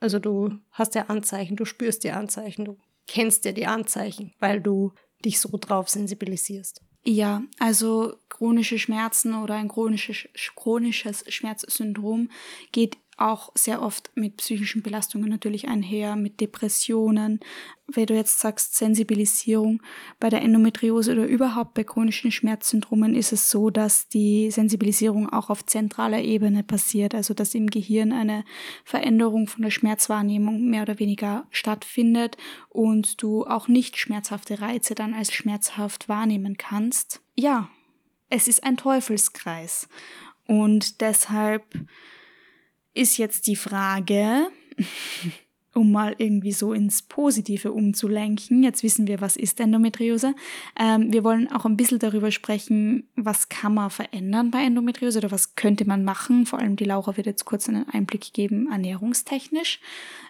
Also 0.00 0.18
du 0.18 0.58
hast 0.70 0.94
ja 0.94 1.06
Anzeichen, 1.06 1.56
du 1.56 1.64
spürst 1.64 2.04
die 2.04 2.10
Anzeichen, 2.10 2.64
du 2.64 2.76
kennst 3.06 3.44
ja 3.44 3.52
die 3.52 3.66
Anzeichen, 3.66 4.34
weil 4.38 4.60
du 4.60 4.92
dich 5.24 5.40
so 5.40 5.56
drauf 5.58 5.88
sensibilisierst. 5.88 6.82
Ja, 7.06 7.42
also 7.58 8.16
chronische 8.30 8.78
Schmerzen 8.78 9.34
oder 9.34 9.54
ein 9.54 9.68
chronisches, 9.68 10.26
chronisches 10.56 11.24
Schmerzsyndrom 11.28 12.30
geht 12.72 12.96
auch 13.16 13.50
sehr 13.54 13.82
oft 13.82 14.10
mit 14.14 14.38
psychischen 14.38 14.82
Belastungen 14.82 15.28
natürlich 15.28 15.68
einher, 15.68 16.16
mit 16.16 16.40
Depressionen. 16.40 17.40
Wenn 17.86 18.06
du 18.06 18.14
jetzt 18.14 18.40
sagst 18.40 18.76
Sensibilisierung, 18.76 19.82
bei 20.18 20.30
der 20.30 20.42
Endometriose 20.42 21.12
oder 21.12 21.26
überhaupt 21.26 21.74
bei 21.74 21.84
chronischen 21.84 22.30
Schmerzsyndromen 22.30 23.14
ist 23.14 23.32
es 23.32 23.50
so, 23.50 23.70
dass 23.70 24.08
die 24.08 24.50
Sensibilisierung 24.50 25.28
auch 25.30 25.50
auf 25.50 25.66
zentraler 25.66 26.22
Ebene 26.22 26.62
passiert, 26.62 27.14
also 27.14 27.34
dass 27.34 27.54
im 27.54 27.68
Gehirn 27.68 28.12
eine 28.12 28.44
Veränderung 28.84 29.46
von 29.46 29.62
der 29.62 29.70
Schmerzwahrnehmung 29.70 30.68
mehr 30.68 30.82
oder 30.82 30.98
weniger 30.98 31.46
stattfindet 31.50 32.36
und 32.68 33.22
du 33.22 33.44
auch 33.44 33.68
nicht 33.68 33.98
schmerzhafte 33.98 34.60
Reize 34.60 34.94
dann 34.94 35.14
als 35.14 35.32
schmerzhaft 35.32 36.08
wahrnehmen 36.08 36.56
kannst. 36.56 37.20
Ja, 37.34 37.68
es 38.30 38.48
ist 38.48 38.64
ein 38.64 38.76
Teufelskreis 38.76 39.88
und 40.46 41.00
deshalb 41.00 41.64
ist 42.94 43.18
jetzt 43.18 43.46
die 43.46 43.56
Frage, 43.56 44.48
um 45.74 45.90
mal 45.90 46.14
irgendwie 46.18 46.52
so 46.52 46.72
ins 46.72 47.02
Positive 47.02 47.72
umzulenken. 47.72 48.62
Jetzt 48.62 48.82
wissen 48.82 49.06
wir, 49.06 49.20
was 49.20 49.36
ist 49.36 49.60
Endometriose. 49.60 50.34
Ähm, 50.78 51.12
wir 51.12 51.24
wollen 51.24 51.50
auch 51.50 51.64
ein 51.64 51.76
bisschen 51.76 51.98
darüber 51.98 52.30
sprechen, 52.30 53.08
was 53.16 53.48
kann 53.48 53.74
man 53.74 53.90
verändern 53.90 54.50
bei 54.50 54.62
Endometriose 54.62 55.18
oder 55.18 55.32
was 55.32 55.56
könnte 55.56 55.84
man 55.84 56.04
machen. 56.04 56.46
Vor 56.46 56.60
allem 56.60 56.76
die 56.76 56.84
Laura 56.84 57.16
wird 57.16 57.26
jetzt 57.26 57.44
kurz 57.44 57.68
einen 57.68 57.88
Einblick 57.88 58.32
geben, 58.32 58.70
ernährungstechnisch. 58.70 59.80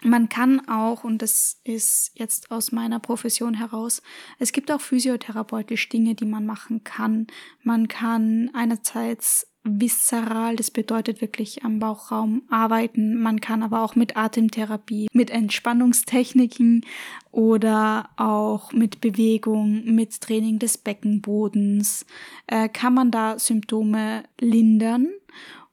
Man 0.03 0.29
kann 0.29 0.67
auch, 0.67 1.03
und 1.03 1.21
das 1.21 1.59
ist 1.63 2.11
jetzt 2.15 2.51
aus 2.51 2.71
meiner 2.71 2.99
Profession 2.99 3.53
heraus, 3.53 4.01
es 4.39 4.51
gibt 4.51 4.71
auch 4.71 4.81
physiotherapeutisch 4.81 5.87
Dinge, 5.89 6.15
die 6.15 6.25
man 6.25 6.45
machen 6.45 6.83
kann. 6.83 7.27
Man 7.61 7.87
kann 7.87 8.49
einerseits 8.53 9.47
viszeral, 9.65 10.55
das 10.55 10.71
bedeutet 10.71 11.21
wirklich 11.21 11.65
am 11.65 11.79
Bauchraum 11.79 12.43
arbeiten. 12.49 13.19
Man 13.21 13.41
kann 13.41 13.63
aber 13.63 13.81
auch 13.81 13.95
mit 13.95 14.15
Atemtherapie, 14.15 15.07
mit 15.11 15.31
Entspannungstechniken 15.31 16.85
oder 17.31 18.09
auch 18.15 18.71
mit 18.71 19.01
Bewegung, 19.01 19.83
mit 19.85 20.21
Training 20.21 20.59
des 20.59 20.77
Beckenbodens, 20.77 22.05
äh, 22.47 22.69
kann 22.69 22.93
man 22.93 23.11
da 23.11 23.37
Symptome 23.39 24.23
lindern 24.39 25.07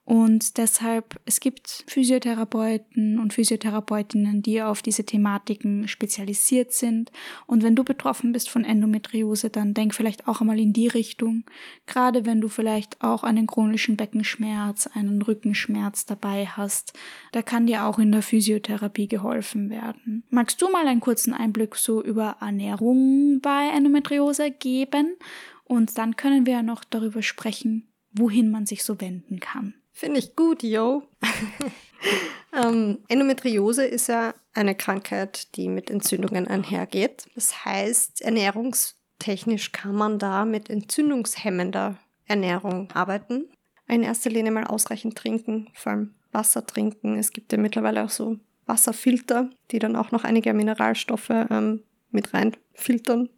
und 0.05 0.57
deshalb, 0.57 1.21
es 1.25 1.39
gibt 1.39 1.85
Physiotherapeuten 1.87 3.19
und 3.19 3.31
Physiotherapeutinnen, 3.31 4.41
die 4.41 4.61
auf 4.61 4.81
diese 4.81 5.05
Thematiken 5.05 5.87
spezialisiert 5.87 6.73
sind. 6.73 7.09
Und 7.47 7.63
wenn 7.63 7.75
du 7.75 7.85
betroffen 7.85 8.33
bist 8.33 8.49
von 8.49 8.65
Endometriose, 8.65 9.49
dann 9.49 9.73
denk 9.73 9.95
vielleicht 9.95 10.27
auch 10.27 10.41
einmal 10.41 10.59
in 10.59 10.73
die 10.73 10.89
Richtung. 10.89 11.45
Gerade 11.85 12.25
wenn 12.25 12.41
du 12.41 12.49
vielleicht 12.49 13.01
auch 13.01 13.23
einen 13.23 13.47
chronischen 13.47 13.95
Beckenschmerz, 13.95 14.87
einen 14.87 15.21
Rückenschmerz 15.21 16.05
dabei 16.05 16.47
hast, 16.47 16.91
da 17.31 17.41
kann 17.41 17.65
dir 17.65 17.85
auch 17.85 17.97
in 17.97 18.11
der 18.11 18.23
Physiotherapie 18.23 19.07
geholfen 19.07 19.69
werden. 19.69 20.25
Magst 20.29 20.61
du 20.61 20.69
mal 20.69 20.85
einen 20.85 20.99
kurzen 20.99 21.33
Einblick 21.33 21.77
so 21.77 22.03
über 22.03 22.37
Ernährung 22.41 23.39
bei 23.41 23.69
Endometriose 23.73 24.51
geben? 24.51 25.15
Und 25.63 25.97
dann 25.97 26.17
können 26.17 26.45
wir 26.45 26.53
ja 26.53 26.63
noch 26.63 26.83
darüber 26.83 27.21
sprechen, 27.21 27.87
wohin 28.11 28.51
man 28.51 28.65
sich 28.65 28.83
so 28.83 28.99
wenden 28.99 29.39
kann. 29.39 29.75
Finde 29.93 30.19
ich 30.19 30.35
gut, 30.35 30.63
yo. 30.63 31.03
ähm, 32.53 32.99
Endometriose 33.07 33.85
ist 33.85 34.07
ja 34.07 34.33
eine 34.53 34.75
Krankheit, 34.75 35.55
die 35.55 35.69
mit 35.69 35.89
Entzündungen 35.89 36.47
einhergeht. 36.47 37.27
Das 37.35 37.63
heißt, 37.63 38.21
ernährungstechnisch 38.21 39.71
kann 39.71 39.95
man 39.95 40.19
da 40.19 40.45
mit 40.45 40.69
entzündungshemmender 40.69 41.97
Ernährung 42.25 42.91
arbeiten. 42.93 43.47
In 43.87 44.01
erster 44.01 44.31
Linie 44.31 44.51
mal 44.51 44.65
ausreichend 44.65 45.15
trinken, 45.15 45.69
vor 45.73 45.91
allem 45.91 46.15
Wasser 46.31 46.65
trinken. 46.65 47.17
Es 47.17 47.31
gibt 47.31 47.51
ja 47.51 47.59
mittlerweile 47.59 48.03
auch 48.03 48.09
so 48.09 48.37
Wasserfilter, 48.65 49.51
die 49.71 49.79
dann 49.79 49.95
auch 49.95 50.11
noch 50.11 50.23
einige 50.23 50.53
Mineralstoffe 50.53 51.29
ähm, 51.29 51.83
mit 52.09 52.33
reinfiltern 52.33 53.29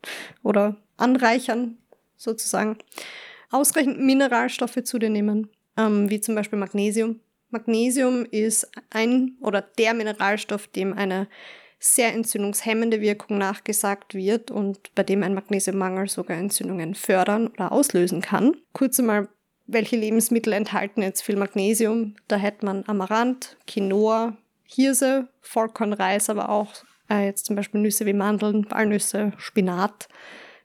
oder 0.43 0.77
anreichern, 0.97 1.77
sozusagen. 2.15 2.77
Ausreichend 3.51 3.99
Mineralstoffe 3.99 4.83
zu 4.83 4.99
dir 4.99 5.09
nehmen, 5.09 5.49
ähm, 5.77 6.09
wie 6.09 6.21
zum 6.21 6.35
Beispiel 6.35 6.59
Magnesium. 6.59 7.19
Magnesium 7.49 8.25
ist 8.25 8.69
ein 8.89 9.37
oder 9.41 9.61
der 9.61 9.93
Mineralstoff, 9.93 10.67
dem 10.67 10.93
eine 10.93 11.27
sehr 11.79 12.13
entzündungshemmende 12.13 13.01
Wirkung 13.01 13.37
nachgesagt 13.37 14.15
wird 14.15 14.49
und 14.49 14.93
bei 14.95 15.03
dem 15.03 15.23
ein 15.23 15.33
Magnesiummangel 15.33 16.09
sogar 16.09 16.37
Entzündungen 16.37 16.95
fördern 16.95 17.47
oder 17.47 17.71
auslösen 17.71 18.21
kann. 18.21 18.57
Kurz 18.73 18.99
einmal 18.99 19.29
welche 19.67 19.95
Lebensmittel 19.95 20.53
enthalten 20.53 21.01
jetzt 21.01 21.21
viel 21.21 21.37
Magnesium? 21.37 22.15
Da 22.27 22.37
hätte 22.37 22.65
man 22.65 22.83
Amaranth, 22.87 23.57
Quinoa, 23.67 24.37
Hirse, 24.63 25.27
Vollkornreis, 25.41 26.29
aber 26.29 26.49
auch 26.49 26.71
äh, 27.09 27.25
jetzt 27.25 27.45
zum 27.45 27.55
Beispiel 27.55 27.81
Nüsse 27.81 28.05
wie 28.05 28.13
Mandeln, 28.13 28.69
Walnüsse, 28.69 29.33
Spinat 29.37 30.07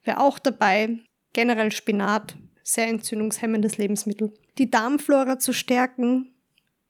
wäre 0.04 0.20
auch 0.20 0.38
dabei. 0.38 0.98
Generell 1.32 1.72
Spinat, 1.72 2.36
sehr 2.72 2.88
entzündungshemmendes 2.88 3.78
Lebensmittel. 3.78 4.32
Die 4.58 4.70
Darmflora 4.70 5.38
zu 5.38 5.52
stärken 5.52 6.32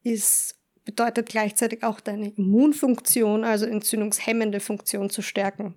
ist, 0.03 0.55
bedeutet 0.85 1.29
gleichzeitig 1.29 1.83
auch 1.83 1.99
deine 1.99 2.29
Immunfunktion, 2.29 3.43
also 3.43 3.65
entzündungshemmende 3.65 4.59
Funktion 4.59 5.09
zu 5.09 5.21
stärken. 5.21 5.75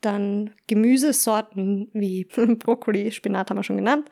Dann 0.00 0.50
Gemüsesorten 0.66 1.88
wie 1.92 2.24
Brokkoli, 2.58 3.12
Spinat 3.12 3.50
haben 3.50 3.58
wir 3.58 3.62
schon 3.62 3.76
genannt, 3.76 4.08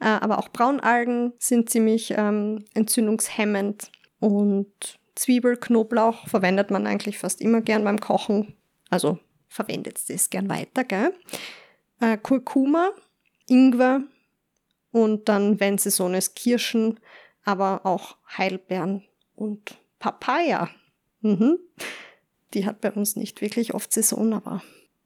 äh, 0.00 0.06
aber 0.06 0.38
auch 0.38 0.48
Braunalgen 0.48 1.32
sind 1.38 1.68
ziemlich 1.68 2.14
ähm, 2.16 2.64
entzündungshemmend 2.74 3.90
und 4.20 4.98
Zwiebel, 5.14 5.56
Knoblauch 5.56 6.26
verwendet 6.28 6.70
man 6.70 6.86
eigentlich 6.86 7.18
fast 7.18 7.40
immer 7.40 7.60
gern 7.60 7.84
beim 7.84 8.00
Kochen. 8.00 8.54
Also 8.90 9.18
verwendet 9.48 10.00
es 10.08 10.30
gern 10.30 10.48
weiter, 10.48 10.82
gell? 10.84 11.14
Äh, 12.00 12.18
Kurkuma, 12.18 12.90
Ingwer 13.46 14.02
und 14.94 15.28
dann, 15.28 15.58
wenn 15.58 15.76
Saison 15.76 16.14
ist, 16.14 16.36
Kirschen, 16.36 17.00
aber 17.42 17.84
auch 17.84 18.16
Heilbeeren 18.38 19.02
und 19.34 19.76
Papaya. 19.98 20.70
Mhm. 21.20 21.58
Die 22.54 22.64
hat 22.64 22.80
bei 22.80 22.92
uns 22.92 23.16
nicht 23.16 23.40
wirklich 23.40 23.74
oft 23.74 23.92
Saison, 23.92 24.34
aber 24.34 24.62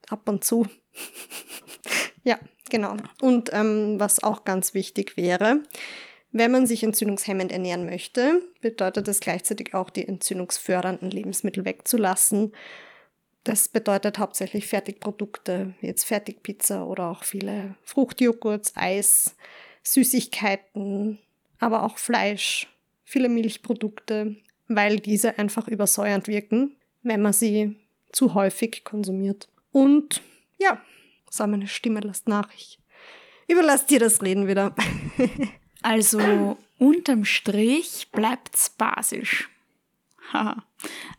ab 0.07 0.29
und 0.29 0.43
zu. 0.43 0.67
ja, 2.23 2.37
genau. 2.69 2.97
Und 3.19 3.49
ähm, 3.51 3.99
was 3.99 4.21
auch 4.21 4.45
ganz 4.45 4.75
wichtig 4.75 5.17
wäre, 5.17 5.63
wenn 6.31 6.51
man 6.51 6.67
sich 6.67 6.83
entzündungshemmend 6.83 7.51
ernähren 7.51 7.87
möchte, 7.87 8.43
bedeutet 8.61 9.07
das 9.07 9.19
gleichzeitig 9.19 9.73
auch 9.73 9.89
die 9.89 10.07
entzündungsfördernden 10.07 11.09
Lebensmittel 11.09 11.65
wegzulassen. 11.65 12.53
Das 13.43 13.67
bedeutet 13.67 14.19
hauptsächlich 14.19 14.67
Fertigprodukte, 14.67 15.73
jetzt 15.81 16.03
Fertigpizza 16.03 16.83
oder 16.83 17.09
auch 17.09 17.23
viele 17.23 17.75
Fruchtjoghurts, 17.81 18.73
Eis, 18.75 19.35
Süßigkeiten, 19.93 21.19
aber 21.59 21.83
auch 21.83 21.97
Fleisch, 21.97 22.67
viele 23.03 23.29
Milchprodukte, 23.29 24.35
weil 24.67 24.99
diese 24.99 25.37
einfach 25.39 25.67
übersäuernd 25.67 26.27
wirken, 26.27 26.75
wenn 27.01 27.21
man 27.21 27.33
sie 27.33 27.75
zu 28.11 28.33
häufig 28.33 28.83
konsumiert. 28.83 29.49
Und 29.71 30.21
ja, 30.57 30.81
so 31.29 31.45
meine 31.47 31.67
Stimme 31.67 31.99
lässt 32.01 32.27
nach. 32.27 32.49
Ich 32.55 32.79
überlasse 33.47 33.87
dir 33.87 33.99
das 33.99 34.21
Reden 34.21 34.47
wieder. 34.47 34.75
also 35.81 36.57
unterm 36.77 37.25
Strich 37.25 38.07
bleibt's 38.11 38.69
basisch. 38.71 39.49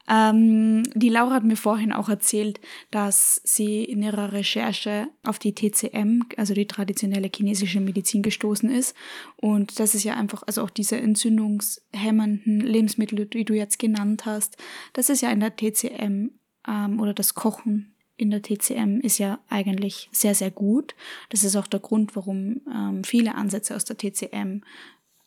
Ähm, 0.08 0.82
die 0.94 1.08
Laura 1.08 1.34
hat 1.34 1.44
mir 1.44 1.56
vorhin 1.56 1.92
auch 1.92 2.08
erzählt, 2.08 2.60
dass 2.90 3.40
sie 3.44 3.84
in 3.84 4.02
ihrer 4.02 4.32
Recherche 4.32 5.08
auf 5.24 5.38
die 5.38 5.54
TCM, 5.54 6.22
also 6.36 6.54
die 6.54 6.66
traditionelle 6.66 7.30
chinesische 7.34 7.80
Medizin, 7.80 8.22
gestoßen 8.22 8.70
ist. 8.70 8.96
Und 9.36 9.78
das 9.78 9.94
ist 9.94 10.04
ja 10.04 10.14
einfach, 10.14 10.42
also 10.46 10.62
auch 10.62 10.70
diese 10.70 10.96
entzündungshemmenden 10.96 12.60
Lebensmittel, 12.60 13.26
die 13.26 13.44
du 13.44 13.54
jetzt 13.54 13.78
genannt 13.78 14.26
hast, 14.26 14.56
das 14.92 15.10
ist 15.10 15.20
ja 15.20 15.30
in 15.30 15.40
der 15.40 15.56
TCM 15.56 16.30
ähm, 16.66 17.00
oder 17.00 17.14
das 17.14 17.34
Kochen 17.34 17.94
in 18.16 18.30
der 18.30 18.42
TCM 18.42 19.00
ist 19.00 19.16
ja 19.16 19.38
eigentlich 19.48 20.10
sehr, 20.12 20.34
sehr 20.34 20.50
gut. 20.50 20.94
Das 21.30 21.42
ist 21.42 21.56
auch 21.56 21.66
der 21.66 21.80
Grund, 21.80 22.14
warum 22.16 22.60
ähm, 22.70 23.02
viele 23.02 23.34
Ansätze 23.34 23.74
aus 23.74 23.86
der 23.86 23.96
TCM 23.96 24.60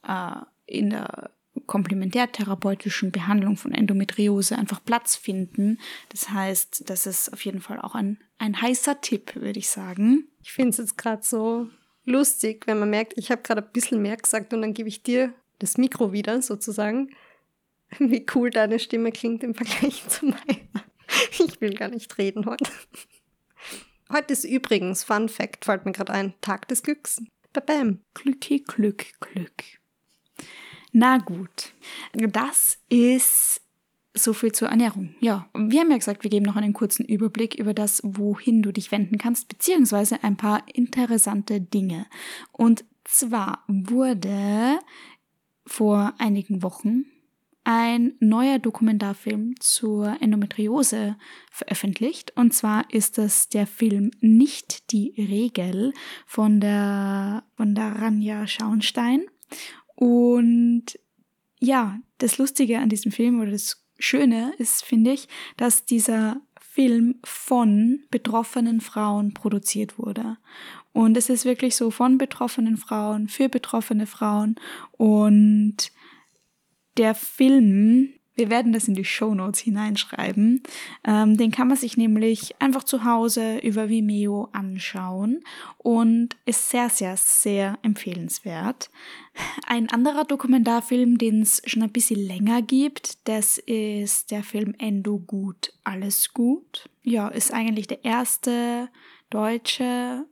äh, 0.08 0.36
in 0.68 0.92
der 0.92 1.32
komplementärtherapeutischen 1.66 3.12
Behandlung 3.12 3.58
von 3.58 3.74
Endometriose 3.74 4.58
einfach 4.58 4.84
Platz 4.84 5.16
finden. 5.16 5.80
Das 6.10 6.30
heißt, 6.30 6.90
das 6.90 7.06
ist 7.06 7.32
auf 7.32 7.44
jeden 7.46 7.62
Fall 7.62 7.80
auch 7.80 7.96
ein, 7.96 8.20
ein 8.38 8.62
heißer 8.62 9.02
Tipp, 9.02 9.36
würde 9.36 9.60
ich 9.60 9.70
sagen. 9.70 10.28
Ich 10.42 10.52
finde 10.52 10.70
es 10.72 10.78
jetzt 10.78 10.98
gerade 10.98 11.24
so 11.24 11.68
lustig, 12.06 12.68
wenn 12.68 12.80
man 12.80 12.90
merkt, 12.90 13.14
ich 13.18 13.32
habe 13.32 13.42
gerade 13.42 13.62
ein 13.62 13.72
bisschen 13.72 14.02
mehr 14.02 14.18
gesagt 14.18 14.54
und 14.54 14.62
dann 14.62 14.74
gebe 14.74 14.90
ich 14.90 15.04
dir 15.04 15.34
das 15.60 15.78
Mikro 15.78 16.12
wieder 16.12 16.42
sozusagen. 16.42 17.12
Wie 18.00 18.26
cool 18.34 18.50
deine 18.50 18.80
Stimme 18.80 19.12
klingt 19.12 19.44
im 19.44 19.54
Vergleich 19.54 20.08
zu 20.08 20.26
meiner. 20.26 20.84
Ich 21.32 21.62
will 21.62 21.76
gar 21.76 21.90
nicht 21.90 22.18
reden 22.18 22.46
heute. 22.46 22.72
Heute 24.12 24.34
ist 24.34 24.44
übrigens, 24.44 25.04
Fun 25.04 25.30
Fact, 25.30 25.66
fällt 25.66 25.86
mir 25.86 25.92
gerade 25.92 26.14
ein, 26.14 26.34
Tag 26.42 26.68
des 26.68 26.84
Glücks. 26.84 27.22
Bam. 27.54 28.00
Glücki, 28.14 28.60
Glück, 28.60 29.06
Glück. 29.20 29.83
Na 30.94 31.18
gut, 31.18 31.74
das 32.14 32.78
ist 32.88 33.62
so 34.14 34.34
viel 34.34 34.52
zur 34.52 34.70
Ernährung. 34.70 35.16
Ja, 35.20 35.50
wir 35.56 35.82
haben 35.82 35.90
ja 35.90 35.98
gesagt, 35.98 36.24
wir 36.24 36.30
geben 36.30 36.46
noch 36.46 36.56
einen 36.56 36.74
kurzen 36.74 37.04
Überblick 37.04 37.56
über 37.56 37.74
das, 37.74 38.00
wohin 38.06 38.62
du 38.62 38.72
dich 38.72 38.92
wenden 38.92 39.18
kannst, 39.18 39.48
beziehungsweise 39.48 40.24
ein 40.24 40.38
paar 40.38 40.64
interessante 40.72 41.60
Dinge. 41.60 42.06
Und 42.52 42.86
zwar 43.04 43.64
wurde 43.68 44.80
vor 45.66 46.14
einigen 46.20 46.62
Wochen 46.62 47.06
ein 47.64 48.14
neuer 48.20 48.60
Dokumentarfilm 48.60 49.56
zur 49.60 50.22
Endometriose 50.22 51.16
veröffentlicht. 51.50 52.34
Und 52.36 52.54
zwar 52.54 52.86
ist 52.94 53.18
das 53.18 53.50
der 53.50 53.66
Film 53.66 54.12
Nicht 54.20 54.92
die 54.92 55.14
Regel 55.18 55.94
von 56.26 56.60
der, 56.60 57.46
von 57.56 57.74
der 57.74 58.02
Ranja 58.02 58.46
Schauenstein. 58.48 59.26
Und 60.04 61.00
ja, 61.62 61.98
das 62.18 62.38
Lustige 62.38 62.80
an 62.80 62.90
diesem 62.90 63.14
Film 63.14 63.40
oder 63.40 63.52
das 63.52 63.86
Schöne 63.98 64.54
ist, 64.58 64.84
finde 64.84 65.14
ich, 65.14 65.30
dass 65.56 65.86
dieser 65.86 66.42
Film 66.60 67.22
von 67.24 68.04
betroffenen 68.12 68.82
Frauen 68.82 69.34
produziert 69.34 69.98
wurde. 69.98 70.36
Und 70.92 71.16
es 71.16 71.30
ist 71.30 71.46
wirklich 71.46 71.78
so 71.78 71.90
von 71.90 72.18
betroffenen 72.18 72.76
Frauen, 72.76 73.30
für 73.30 73.48
betroffene 73.48 74.06
Frauen. 74.06 74.56
Und 74.92 75.94
der 76.98 77.16
Film, 77.16 78.12
wir 78.36 78.50
werden 78.50 78.74
das 78.74 78.88
in 78.88 78.96
die 78.96 79.06
Show 79.06 79.34
Notes 79.34 79.60
hineinschreiben, 79.60 80.64
ähm, 81.06 81.38
den 81.38 81.52
kann 81.52 81.68
man 81.68 81.78
sich 81.78 81.98
nämlich 81.98 82.56
einfach 82.60 82.84
zu 82.84 83.04
Hause 83.04 83.60
über 83.60 83.90
Vimeo 83.90 84.50
anschauen 84.52 85.44
und 85.78 86.36
ist 86.46 86.70
sehr, 86.70 86.90
sehr, 86.90 87.16
sehr 87.18 87.78
empfehlenswert. 87.84 88.90
Ein 89.68 89.90
anderer 89.90 90.26
Dokumentarfilm, 90.26 91.18
den 91.18 91.42
es 91.42 91.62
schon 91.66 91.84
ein 91.84 91.92
bisschen 91.92 92.20
länger 92.20 92.62
gibt, 92.62 93.28
das 93.28 93.58
ist 93.58 94.32
der 94.32 94.44
Film 94.44 94.76
Endo 94.78 95.20
gut, 95.20 95.74
alles 95.84 96.34
gut. 96.34 96.90
Ja, 97.04 97.28
ist 97.28 97.54
eigentlich 97.54 97.88
der 97.88 98.04
erste 98.06 98.90
deutsche 99.30 100.26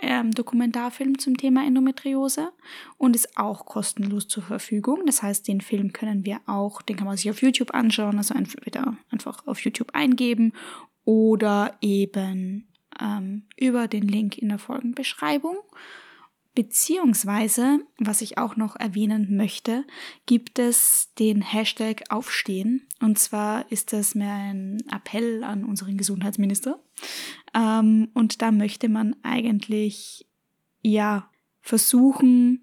ähm, 0.00 0.30
Dokumentarfilm 0.32 1.18
zum 1.18 1.36
Thema 1.36 1.66
Endometriose 1.66 2.52
und 2.96 3.14
ist 3.14 3.36
auch 3.36 3.66
kostenlos 3.66 4.28
zur 4.28 4.42
Verfügung. 4.42 5.02
Das 5.06 5.22
heißt, 5.22 5.46
den 5.46 5.60
Film 5.60 5.92
können 5.92 6.24
wir 6.24 6.40
auch, 6.46 6.82
den 6.82 6.96
kann 6.96 7.06
man 7.06 7.16
sich 7.16 7.30
auf 7.30 7.42
YouTube 7.42 7.74
anschauen, 7.74 8.18
also 8.18 8.34
entweder 8.34 8.96
einfach 9.10 9.46
auf 9.46 9.60
YouTube 9.60 9.90
eingeben 9.94 10.52
oder 11.04 11.76
eben 11.80 12.68
ähm, 13.00 13.44
über 13.56 13.88
den 13.88 14.08
Link 14.08 14.38
in 14.38 14.48
der 14.48 14.58
Folgenbeschreibung. 14.58 15.56
Beziehungsweise, 16.60 17.78
was 17.96 18.20
ich 18.20 18.36
auch 18.36 18.54
noch 18.54 18.76
erwähnen 18.76 19.34
möchte, 19.34 19.86
gibt 20.26 20.58
es 20.58 21.08
den 21.18 21.40
Hashtag 21.40 22.02
Aufstehen. 22.10 22.86
Und 23.00 23.18
zwar 23.18 23.72
ist 23.72 23.94
das 23.94 24.14
mehr 24.14 24.34
ein 24.34 24.82
Appell 24.94 25.42
an 25.42 25.64
unseren 25.64 25.96
Gesundheitsminister. 25.96 26.78
Ähm, 27.54 28.10
und 28.12 28.42
da 28.42 28.52
möchte 28.52 28.90
man 28.90 29.16
eigentlich, 29.22 30.28
ja, 30.82 31.30
versuchen, 31.62 32.62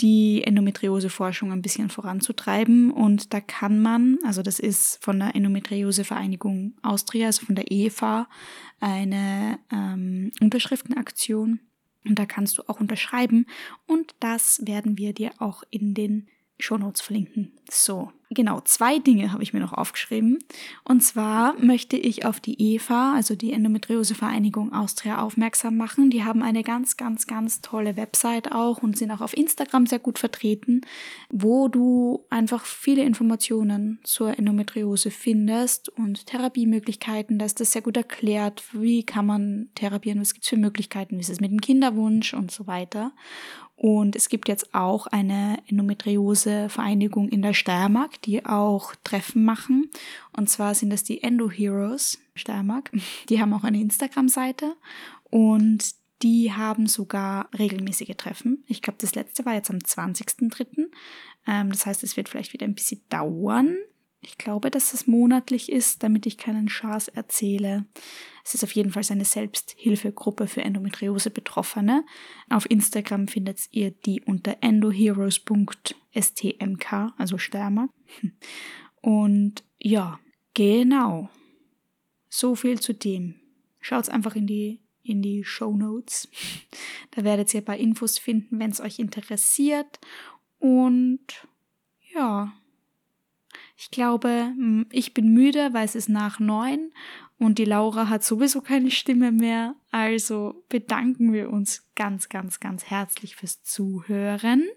die 0.00 0.42
Endometrioseforschung 0.42 1.52
ein 1.52 1.62
bisschen 1.62 1.90
voranzutreiben. 1.90 2.90
Und 2.90 3.32
da 3.32 3.40
kann 3.40 3.80
man, 3.80 4.18
also 4.24 4.42
das 4.42 4.58
ist 4.58 4.98
von 5.00 5.20
der 5.20 5.36
Endometriosevereinigung 5.36 6.74
Austria, 6.82 7.26
also 7.26 7.46
von 7.46 7.54
der 7.54 7.70
EFA, 7.70 8.28
eine 8.80 9.60
ähm, 9.70 10.32
Unterschriftenaktion 10.40 11.60
und 12.04 12.18
da 12.18 12.26
kannst 12.26 12.58
du 12.58 12.62
auch 12.68 12.80
unterschreiben. 12.80 13.46
Und 13.86 14.14
das 14.20 14.60
werden 14.64 14.98
wir 14.98 15.12
dir 15.12 15.32
auch 15.38 15.62
in 15.70 15.94
den 15.94 16.28
Shownotes 16.62 17.00
verlinken. 17.00 17.52
So, 17.70 18.12
genau, 18.28 18.60
zwei 18.60 18.98
Dinge 18.98 19.32
habe 19.32 19.42
ich 19.42 19.54
mir 19.54 19.60
noch 19.60 19.72
aufgeschrieben. 19.72 20.38
Und 20.84 21.02
zwar 21.02 21.54
möchte 21.58 21.96
ich 21.96 22.26
auf 22.26 22.38
die 22.38 22.74
EVA, 22.74 23.14
also 23.14 23.34
die 23.34 23.52
Endometriose-Vereinigung 23.52 24.74
Austria, 24.74 25.22
aufmerksam 25.22 25.78
machen. 25.78 26.10
Die 26.10 26.22
haben 26.22 26.42
eine 26.42 26.64
ganz, 26.64 26.98
ganz, 26.98 27.26
ganz 27.26 27.62
tolle 27.62 27.96
Website 27.96 28.52
auch 28.52 28.82
und 28.82 28.98
sind 28.98 29.10
auch 29.10 29.22
auf 29.22 29.34
Instagram 29.34 29.86
sehr 29.86 30.00
gut 30.00 30.18
vertreten, 30.18 30.82
wo 31.30 31.68
du 31.68 32.26
einfach 32.28 32.66
viele 32.66 33.04
Informationen 33.04 34.00
zur 34.02 34.38
Endometriose 34.38 35.10
findest 35.10 35.88
und 35.88 36.26
Therapiemöglichkeiten. 36.26 37.38
Da 37.38 37.46
ist 37.46 37.60
das 37.60 37.72
sehr 37.72 37.82
gut 37.82 37.96
erklärt, 37.96 38.64
wie 38.72 39.02
kann 39.02 39.24
man 39.24 39.70
therapieren, 39.74 40.20
was 40.20 40.34
gibt 40.34 40.44
es 40.44 40.50
für 40.50 40.58
Möglichkeiten, 40.58 41.16
wie 41.16 41.22
ist 41.22 41.30
es 41.30 41.40
mit 41.40 41.50
dem 41.50 41.60
Kinderwunsch 41.60 42.34
und 42.34 42.50
so 42.50 42.66
weiter. 42.66 43.12
Und 43.82 44.14
es 44.14 44.28
gibt 44.28 44.46
jetzt 44.46 44.76
auch 44.76 45.08
eine 45.08 45.58
Endometriose-Vereinigung 45.66 47.28
in 47.30 47.42
der 47.42 47.52
Steiermark, 47.52 48.22
die 48.22 48.46
auch 48.46 48.94
Treffen 49.02 49.44
machen. 49.44 49.90
Und 50.36 50.48
zwar 50.48 50.76
sind 50.76 50.90
das 50.90 51.02
die 51.02 51.24
Endo 51.24 51.50
Heroes 51.50 52.20
Steiermark. 52.36 52.92
Die 53.28 53.40
haben 53.40 53.52
auch 53.52 53.64
eine 53.64 53.80
Instagram-Seite 53.80 54.76
und 55.30 55.96
die 56.22 56.52
haben 56.52 56.86
sogar 56.86 57.50
regelmäßige 57.58 58.14
Treffen. 58.16 58.62
Ich 58.68 58.82
glaube, 58.82 58.98
das 59.00 59.16
letzte 59.16 59.44
war 59.44 59.54
jetzt 59.54 59.70
am 59.70 59.78
20.03. 59.78 60.86
Ähm, 61.48 61.70
das 61.70 61.84
heißt, 61.84 62.04
es 62.04 62.16
wird 62.16 62.28
vielleicht 62.28 62.52
wieder 62.52 62.68
ein 62.68 62.76
bisschen 62.76 63.00
dauern. 63.08 63.76
Ich 64.24 64.38
glaube, 64.38 64.70
dass 64.70 64.94
es 64.94 65.08
monatlich 65.08 65.70
ist, 65.70 66.04
damit 66.04 66.26
ich 66.26 66.38
keinen 66.38 66.68
Schaß 66.68 67.08
erzähle. 67.08 67.86
Es 68.44 68.54
ist 68.54 68.62
auf 68.62 68.70
jeden 68.72 68.92
Fall 68.92 69.02
eine 69.10 69.24
Selbsthilfegruppe 69.24 70.46
für 70.46 70.62
Endometriose-Betroffene. 70.62 72.04
Auf 72.48 72.70
Instagram 72.70 73.26
findet 73.26 73.66
ihr 73.72 73.90
die 73.90 74.22
unter 74.22 74.58
endoheroes.stmk, 74.60 77.12
also 77.18 77.36
Stärmer. 77.36 77.88
Und 79.00 79.64
ja, 79.78 80.20
genau. 80.54 81.28
So 82.28 82.54
viel 82.54 82.78
zu 82.78 82.94
dem. 82.94 83.40
Schaut 83.80 84.08
einfach 84.08 84.36
in 84.36 84.46
die 84.46 84.78
in 85.02 85.20
die 85.20 85.42
Show 85.42 85.76
Notes. 85.76 86.28
Da 87.10 87.24
werdet 87.24 87.52
ihr 87.52 87.60
ein 87.60 87.64
paar 87.64 87.76
Infos 87.76 88.18
finden, 88.18 88.58
wenn 88.58 88.70
es 88.70 88.80
euch 88.80 88.98
interessiert. 88.98 90.00
Und 90.58 91.46
ja, 92.14 92.54
ich 93.82 93.90
glaube, 93.90 94.54
ich 94.92 95.12
bin 95.12 95.34
müde, 95.34 95.70
weil 95.72 95.84
es 95.84 95.96
ist 95.96 96.08
nach 96.08 96.38
neun 96.38 96.92
und 97.36 97.58
die 97.58 97.64
Laura 97.64 98.08
hat 98.08 98.22
sowieso 98.22 98.60
keine 98.60 98.92
Stimme 98.92 99.32
mehr. 99.32 99.74
Also 99.90 100.64
bedanken 100.68 101.32
wir 101.32 101.50
uns 101.50 101.84
ganz, 101.96 102.28
ganz, 102.28 102.60
ganz 102.60 102.84
herzlich 102.84 103.34
fürs 103.34 103.64
Zuhören. 103.64 104.68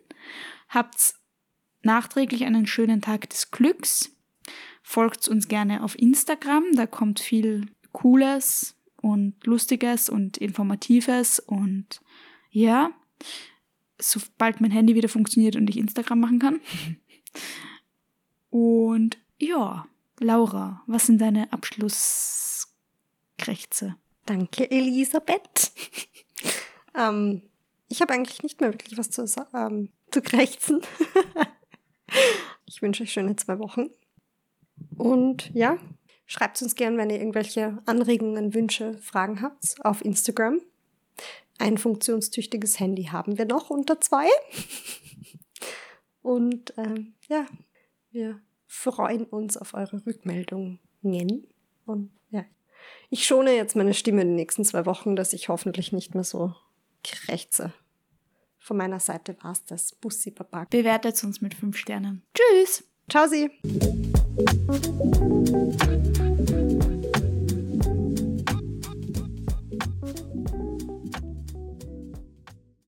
Habt 0.70 1.14
nachträglich 1.84 2.46
einen 2.46 2.66
schönen 2.66 3.00
Tag 3.00 3.30
des 3.30 3.52
Glücks. 3.52 4.12
Folgt 4.82 5.28
uns 5.28 5.48
gerne 5.48 5.84
auf 5.84 6.00
Instagram, 6.00 6.64
da 6.74 6.88
kommt 6.88 7.20
viel 7.20 7.68
Cooles 7.92 8.76
und 8.96 9.36
Lustiges 9.46 10.10
und 10.10 10.40
Informatives 10.40 11.40
und 11.40 12.02
ja, 12.50 12.90
sobald 14.00 14.62
mein 14.62 14.72
Handy 14.72 14.96
wieder 14.96 15.10
funktioniert 15.10 15.56
und 15.56 15.70
ich 15.70 15.78
Instagram 15.78 16.20
machen 16.22 16.40
kann. 16.40 16.60
Und 18.58 19.18
ja, 19.38 19.86
Laura, 20.18 20.82
was 20.88 21.08
sind 21.08 21.20
deine 21.20 21.52
Abschlusskrächze? 21.52 23.98
Danke, 24.26 24.72
Elisabeth. 24.72 25.74
ähm, 26.98 27.42
ich 27.90 28.02
habe 28.02 28.14
eigentlich 28.14 28.44
nicht 28.44 28.62
mehr 28.62 28.72
wirklich 28.72 28.98
was 28.98 29.10
zu, 29.10 29.26
ähm, 29.54 29.90
zu 30.10 30.22
krächzen. 30.22 30.80
ich 32.66 32.82
wünsche 32.82 33.04
euch 33.04 33.12
schöne 33.12 33.36
zwei 33.36 33.60
Wochen. 33.60 33.90
Und 34.96 35.54
ja, 35.54 35.78
schreibt 36.26 36.62
uns 36.62 36.76
gern, 36.76 36.98
wenn 36.98 37.10
ihr 37.10 37.20
irgendwelche 37.20 37.84
Anregungen, 37.86 38.54
Wünsche, 38.54 38.98
Fragen 39.00 39.42
habt 39.42 39.84
auf 39.84 40.06
Instagram. 40.06 40.62
Ein 41.58 41.78
funktionstüchtiges 41.78 42.80
Handy 42.80 43.08
haben 43.08 43.38
wir 43.38 43.48
noch 43.48 43.70
unter 43.70 44.00
zwei. 44.00 44.30
Und 46.22 46.74
ähm, 46.78 47.16
ja, 47.28 47.48
wir 48.16 48.40
freuen 48.66 49.26
uns 49.26 49.58
auf 49.58 49.76
eure 49.76 50.04
Rückmeldungen. 50.06 50.80
Und 51.86 52.12
ja, 52.32 52.44
ich 53.12 53.28
schone 53.28 53.54
jetzt 53.56 53.76
meine 53.76 53.94
Stimme 53.94 54.22
in 54.22 54.30
den 54.30 54.36
nächsten 54.36 54.66
zwei 54.66 54.88
Wochen, 54.88 55.16
dass 55.16 55.34
ich 55.34 55.50
hoffentlich 55.50 55.92
nicht 55.92 56.16
mehr 56.16 56.24
so 56.24 56.56
krächze. 57.04 57.74
Von 58.58 58.78
meiner 58.78 59.00
Seite 59.00 59.38
war 59.44 59.52
es 59.52 59.64
das. 59.66 59.94
Bussi 59.94 60.32
Baba. 60.32 60.66
Bewertet 60.68 61.24
uns 61.24 61.42
mit 61.42 61.54
fünf 61.54 61.78
Sternen. 61.78 62.24
Tschüss. 62.34 62.84
Ciao, 63.08 63.28
Sie. 63.28 63.52